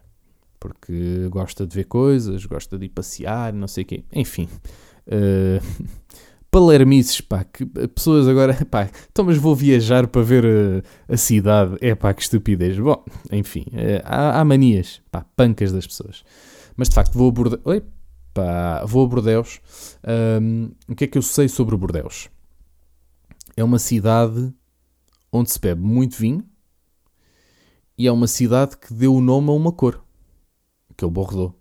Porque 0.60 1.28
gosta 1.30 1.66
de 1.66 1.76
ver 1.76 1.86
coisas, 1.86 2.46
gosta 2.46 2.78
de 2.78 2.86
ir 2.86 2.90
passear, 2.90 3.52
não 3.52 3.68
sei 3.68 3.84
o 3.84 3.88
quê. 3.88 4.04
Enfim. 4.14 4.48
Uh, 5.08 5.60
palermices, 6.52 7.22
pá, 7.22 7.44
que 7.46 7.66
pessoas 7.66 8.28
agora, 8.28 8.54
pá, 8.70 8.90
então 9.10 9.24
mas 9.26 9.38
vou 9.38 9.56
viajar 9.56 10.06
para 10.06 10.22
ver 10.22 10.46
a, 10.46 11.14
a 11.14 11.18
cidade, 11.18 11.78
é 11.82 11.96
pá, 11.96 12.14
que 12.14 12.22
estupidez. 12.22 12.78
Bom, 12.78 13.04
enfim, 13.32 13.66
uh, 13.72 14.02
há, 14.04 14.40
há, 14.40 14.46
manias, 14.46 15.02
pá, 15.10 15.26
pancas 15.36 15.72
das 15.72 15.88
pessoas. 15.88 16.24
Mas 16.76 16.90
de 16.90 16.96
facto 16.96 17.18
vou 17.18 17.30
a 17.30 17.32
Bordeus, 17.32 17.62
oi, 17.66 17.82
vou 18.86 19.06
a 19.06 19.08
Bordeus. 19.08 19.60
Um, 20.42 20.72
o 20.88 20.96
que 20.96 21.06
é 21.06 21.08
que 21.08 21.18
eu 21.18 21.22
sei 21.22 21.48
sobre 21.48 21.76
Bordeus? 21.76 22.30
É 23.56 23.64
uma 23.64 23.80
cidade 23.80 24.54
onde 25.32 25.52
se 25.52 25.60
bebe 25.60 25.82
muito 25.82 26.18
vinho 26.18 26.44
e 27.98 28.08
é 28.08 28.12
uma 28.12 28.28
cidade 28.28 28.78
que 28.78 28.94
deu 28.94 29.14
o 29.14 29.22
nome 29.22 29.50
a 29.50 29.54
uma 29.54 29.72
cor, 29.72 30.04
que 30.98 31.04
é 31.04 31.08
o 31.08 31.12
Bordeaux. 31.12 31.54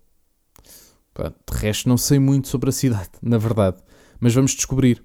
de 1.15 1.57
resto, 1.57 1.87
não 1.87 1.97
sei 1.97 2.19
muito 2.19 2.47
sobre 2.47 2.69
a 2.69 2.71
cidade, 2.73 3.11
na 3.21 3.37
verdade, 3.37 3.77
mas 4.19 4.33
vamos 4.33 4.51
descobrir. 4.53 5.03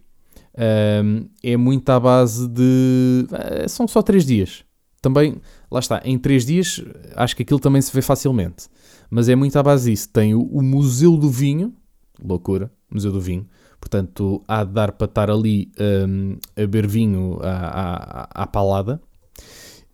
Um, 0.58 1.28
é 1.42 1.56
muito 1.56 1.88
à 1.90 2.00
base 2.00 2.48
de. 2.48 3.26
Eh, 3.30 3.68
são 3.68 3.86
só 3.86 4.00
3 4.00 4.24
dias. 4.24 4.64
Também, 5.02 5.40
lá 5.70 5.80
está, 5.80 6.00
em 6.02 6.18
3 6.18 6.46
dias 6.46 6.82
acho 7.14 7.36
que 7.36 7.42
aquilo 7.42 7.60
também 7.60 7.82
se 7.82 7.92
vê 7.92 8.00
facilmente. 8.00 8.66
Mas 9.10 9.28
é 9.28 9.36
muito 9.36 9.58
à 9.58 9.62
base 9.62 9.90
disso. 9.90 10.08
Tem 10.08 10.34
o 10.34 10.62
Museu 10.62 11.18
do 11.18 11.28
Vinho, 11.28 11.74
loucura, 12.18 12.72
Museu 12.90 13.12
do 13.12 13.20
Vinho, 13.20 13.46
Portanto, 13.80 14.42
há 14.48 14.64
de 14.64 14.72
dar 14.72 14.92
para 14.92 15.04
estar 15.04 15.30
ali 15.30 15.70
um, 15.78 16.36
a 16.56 16.60
beber 16.60 16.86
vinho 16.86 17.38
à, 17.42 18.28
à, 18.32 18.42
à 18.42 18.46
palada. 18.46 19.00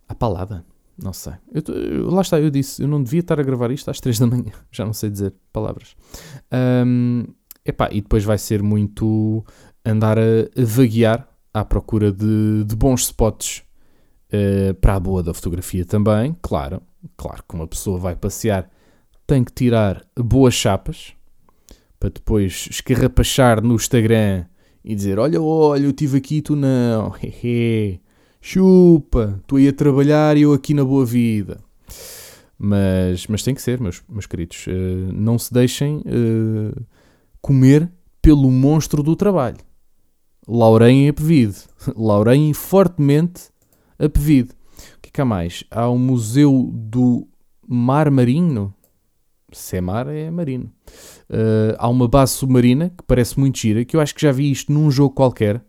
À 0.07 0.15
palada? 0.15 0.65
Não 1.01 1.13
sei. 1.13 1.33
Eu, 1.51 1.75
eu, 1.75 2.09
lá 2.09 2.21
está, 2.21 2.39
eu 2.39 2.49
disse, 2.49 2.81
eu 2.81 2.87
não 2.87 3.01
devia 3.01 3.19
estar 3.19 3.39
a 3.39 3.43
gravar 3.43 3.71
isto 3.71 3.89
às 3.89 3.99
3 3.99 4.19
da 4.19 4.27
manhã. 4.27 4.51
Já 4.71 4.85
não 4.85 4.93
sei 4.93 5.09
dizer 5.09 5.33
palavras. 5.51 5.95
Um, 6.85 7.25
epá, 7.65 7.89
e 7.91 8.01
depois 8.01 8.23
vai 8.23 8.37
ser 8.37 8.61
muito 8.61 9.43
andar 9.85 10.17
a, 10.17 10.21
a 10.21 10.65
vaguear 10.65 11.27
à 11.53 11.65
procura 11.65 12.11
de, 12.11 12.63
de 12.65 12.75
bons 12.75 13.03
spots 13.03 13.63
Uh, 14.33 14.73
para 14.73 14.95
a 14.95 14.99
boa 14.99 15.21
da 15.21 15.31
fotografia 15.31 15.85
também, 15.85 16.35
claro. 16.41 16.81
Claro 17.15 17.43
que 17.47 17.53
uma 17.53 17.67
pessoa 17.67 17.99
vai 17.99 18.15
passear, 18.15 18.67
tem 19.27 19.43
que 19.43 19.51
tirar 19.51 20.03
boas 20.17 20.55
chapas 20.55 21.13
para 22.03 22.09
depois 22.09 22.67
escarrapachar 22.69 23.63
no 23.63 23.75
Instagram 23.75 24.43
e 24.83 24.93
dizer: 24.93 25.17
Olha, 25.17 25.41
olha, 25.41 25.85
eu 25.85 25.91
estive 25.91 26.17
aqui, 26.17 26.41
tu 26.41 26.53
não, 26.53 27.15
hehe, 27.23 28.01
chupa, 28.41 29.41
tu 29.47 29.55
aí 29.55 29.69
a 29.69 29.73
trabalhar 29.73 30.35
e 30.35 30.41
eu 30.41 30.51
aqui 30.51 30.73
na 30.73 30.83
boa 30.83 31.05
vida. 31.05 31.63
Mas, 32.59 33.25
mas 33.27 33.41
tem 33.41 33.55
que 33.55 33.61
ser, 33.61 33.79
meus, 33.79 34.03
meus 34.09 34.25
queridos, 34.25 34.67
uh, 34.67 35.13
não 35.13 35.39
se 35.39 35.53
deixem 35.53 35.99
uh, 35.99 36.85
comer 37.41 37.89
pelo 38.21 38.51
monstro 38.51 39.01
do 39.01 39.15
trabalho. 39.15 39.57
Laurem 40.45 41.07
apevide. 41.07 41.55
Laurem 41.95 42.51
fortemente 42.53 43.43
apevide. 43.97 44.49
O 44.97 45.01
que 45.01 45.07
é 45.07 45.11
que 45.13 45.21
há 45.21 45.25
mais? 45.25 45.63
Há 45.71 45.87
o 45.87 45.97
Museu 45.97 46.69
do 46.73 47.25
Mar 47.65 48.11
Marinho. 48.11 48.73
Se 49.53 49.77
é 49.77 49.81
mar, 49.81 50.07
é 50.07 50.29
marino. 50.29 50.71
Uh, 51.29 51.75
há 51.77 51.87
uma 51.87 52.07
base 52.07 52.33
submarina 52.33 52.89
que 52.89 53.03
parece 53.05 53.39
muito 53.39 53.57
gira, 53.57 53.85
que 53.85 53.95
eu 53.95 54.01
acho 54.01 54.13
que 54.13 54.21
já 54.21 54.31
vi 54.31 54.51
isto 54.51 54.71
num 54.71 54.89
jogo 54.91 55.15
qualquer. 55.15 55.63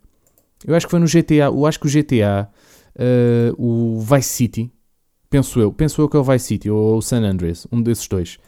Eu 0.66 0.74
acho 0.74 0.86
que 0.86 0.90
foi 0.90 1.00
no 1.00 1.06
GTA. 1.06 1.46
Eu 1.46 1.66
acho 1.66 1.78
que 1.78 1.86
o 1.86 1.90
GTA, 1.90 2.48
uh, 2.96 3.54
o 3.62 4.00
Vice 4.00 4.28
City, 4.28 4.72
penso 5.28 5.60
eu, 5.60 5.72
penso 5.72 6.00
eu 6.00 6.08
que 6.08 6.16
é 6.16 6.20
o 6.20 6.24
Vice 6.24 6.46
City 6.46 6.70
ou 6.70 6.98
o 6.98 7.02
San 7.02 7.22
Andreas, 7.22 7.66
um 7.70 7.82
desses 7.82 8.08
dois, 8.08 8.38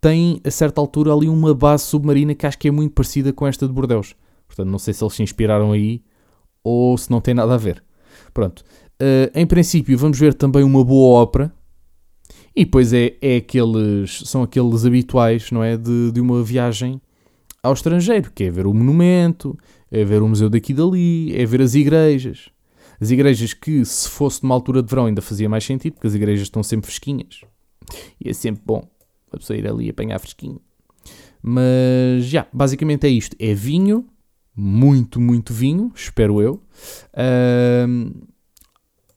tem 0.00 0.40
a 0.44 0.50
certa 0.50 0.80
altura 0.80 1.12
ali 1.12 1.28
uma 1.28 1.54
base 1.54 1.84
submarina 1.84 2.34
que 2.34 2.46
acho 2.46 2.58
que 2.58 2.68
é 2.68 2.70
muito 2.70 2.94
parecida 2.94 3.32
com 3.32 3.46
esta 3.46 3.66
de 3.66 3.72
Bordeus. 3.72 4.16
Portanto, 4.46 4.68
não 4.68 4.78
sei 4.78 4.94
se 4.94 5.04
eles 5.04 5.14
se 5.14 5.22
inspiraram 5.22 5.72
aí 5.72 6.02
ou 6.64 6.96
se 6.96 7.10
não 7.10 7.20
tem 7.20 7.34
nada 7.34 7.54
a 7.54 7.58
ver. 7.58 7.82
Pronto. 8.32 8.64
Uh, 9.00 9.30
em 9.34 9.46
princípio, 9.46 9.96
vamos 9.96 10.18
ver 10.18 10.34
também 10.34 10.62
uma 10.62 10.84
boa 10.84 11.20
ópera. 11.20 11.52
E 12.54 12.64
depois 12.64 12.92
é, 12.92 13.16
é 13.20 13.36
aqueles, 13.36 14.22
são 14.26 14.42
aqueles 14.42 14.84
habituais, 14.84 15.50
não 15.50 15.62
é? 15.62 15.76
De, 15.76 16.10
de 16.12 16.20
uma 16.20 16.42
viagem 16.42 17.00
ao 17.62 17.72
estrangeiro, 17.72 18.32
que 18.34 18.44
é 18.44 18.50
ver 18.50 18.66
o 18.66 18.74
monumento, 18.74 19.56
é 19.90 20.04
ver 20.04 20.22
o 20.22 20.28
museu 20.28 20.48
daqui 20.48 20.72
e 20.72 20.74
dali, 20.74 21.36
é 21.36 21.44
ver 21.44 21.60
as 21.62 21.74
igrejas. 21.74 22.50
As 23.00 23.10
igrejas 23.10 23.54
que, 23.54 23.84
se 23.84 24.08
fosse 24.08 24.42
numa 24.42 24.54
altura 24.54 24.82
de 24.82 24.90
verão, 24.90 25.06
ainda 25.06 25.22
fazia 25.22 25.48
mais 25.48 25.64
sentido, 25.64 25.94
porque 25.94 26.06
as 26.06 26.14
igrejas 26.14 26.42
estão 26.42 26.62
sempre 26.62 26.86
fresquinhas. 26.86 27.40
E 28.20 28.28
é 28.28 28.32
sempre 28.32 28.62
bom 28.64 28.86
a 29.32 29.38
pessoa 29.38 29.56
ir 29.56 29.66
ali 29.66 29.88
apanhar 29.88 30.18
fresquinho. 30.18 30.60
Mas, 31.42 32.24
já, 32.24 32.46
basicamente 32.52 33.06
é 33.06 33.10
isto. 33.10 33.34
É 33.38 33.54
vinho, 33.54 34.06
muito, 34.54 35.20
muito 35.20 35.54
vinho, 35.54 35.90
espero 35.94 36.42
eu. 36.42 36.62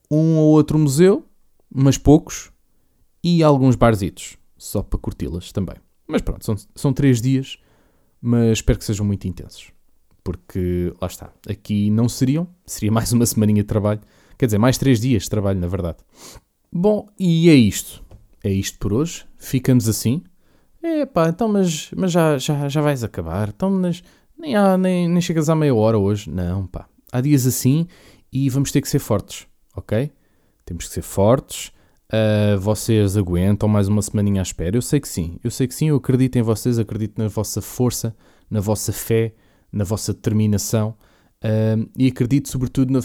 Um 0.10 0.38
ou 0.38 0.52
outro 0.54 0.78
museu, 0.80 1.26
mas 1.74 1.98
poucos. 1.98 2.53
E 3.24 3.42
alguns 3.42 3.76
barzitos, 3.76 4.38
só 4.58 4.84
para 4.84 5.00
curti-las 5.00 5.52
também. 5.52 5.76
Mas 6.08 6.22
pronto, 6.22 6.44
são, 6.44 6.56
são 6.76 6.92
três 6.92 7.22
dias, 7.22 7.58
mas 8.22 8.60
espero 8.60 8.78
que 8.78 8.86
sejam 8.86 9.06
muito 9.06 9.28
intensos. 9.28 9.72
Porque, 10.24 10.94
lá 11.02 11.08
está, 11.08 11.34
aqui 11.48 11.90
não 11.90 12.08
seriam, 12.08 12.48
seria 12.66 12.92
mais 12.92 13.12
uma 13.12 13.26
semaninha 13.26 13.62
de 13.62 13.68
trabalho. 13.68 14.02
Quer 14.38 14.46
dizer, 14.46 14.58
mais 14.58 14.78
três 14.78 15.00
dias 15.00 15.24
de 15.24 15.30
trabalho, 15.30 15.60
na 15.60 15.68
verdade. 15.68 15.98
Bom, 16.72 17.08
e 17.20 17.50
é 17.50 17.54
isto. 17.54 18.04
É 18.44 18.52
isto 18.52 18.78
por 18.80 18.94
hoje. 18.94 19.26
Ficamos 19.38 19.88
assim. 19.88 20.24
É 20.82 21.06
pá, 21.06 21.30
então, 21.30 21.48
mas, 21.48 21.92
mas 21.96 22.12
já, 22.12 22.38
já, 22.38 22.68
já 22.68 22.82
vais 22.82 23.04
acabar. 23.04 23.50
Então, 23.50 23.70
mas 23.70 24.04
nem, 24.38 24.56
há, 24.56 24.78
nem, 24.78 25.08
nem 25.08 25.22
chegas 25.22 25.50
à 25.50 25.56
meia 25.56 25.74
hora 25.74 25.98
hoje. 25.98 26.30
Não, 26.30 26.68
pá. 26.68 26.88
Há 27.12 27.22
dias 27.22 27.46
assim 27.46 27.88
e 28.32 28.50
vamos 28.50 28.72
ter 28.72 28.82
que 28.82 28.90
ser 28.90 29.00
fortes, 29.00 29.48
ok? 29.76 30.12
Temos 30.66 30.88
que 30.88 30.94
ser 30.94 31.04
fortes. 31.04 31.72
Uh, 32.12 32.60
vocês 32.60 33.18
aguentam 33.18 33.68
mais 33.68 33.88
uma 33.88 34.02
semaninha 34.02 34.42
à 34.42 34.44
espera? 34.44 34.78
Eu 34.78 34.82
sei 34.82 35.00
que 35.00 35.08
sim. 35.08 35.40
Eu 35.44 35.52
sei 35.52 35.68
que 35.68 35.74
sim. 35.74 35.90
Eu 35.90 35.96
acredito 35.98 36.38
em 36.38 36.42
vocês. 36.42 36.78
Acredito 36.78 37.18
na 37.18 37.28
vossa 37.28 37.62
força, 37.62 38.16
na 38.50 38.60
vossa 38.60 38.92
fé, 38.92 39.34
na 39.72 39.84
vossa 39.84 40.14
determinação. 40.14 40.96
Uh, 41.44 41.90
e 41.98 42.08
acredito 42.08 42.50
sobretudo 42.50 42.92
na... 42.92 43.00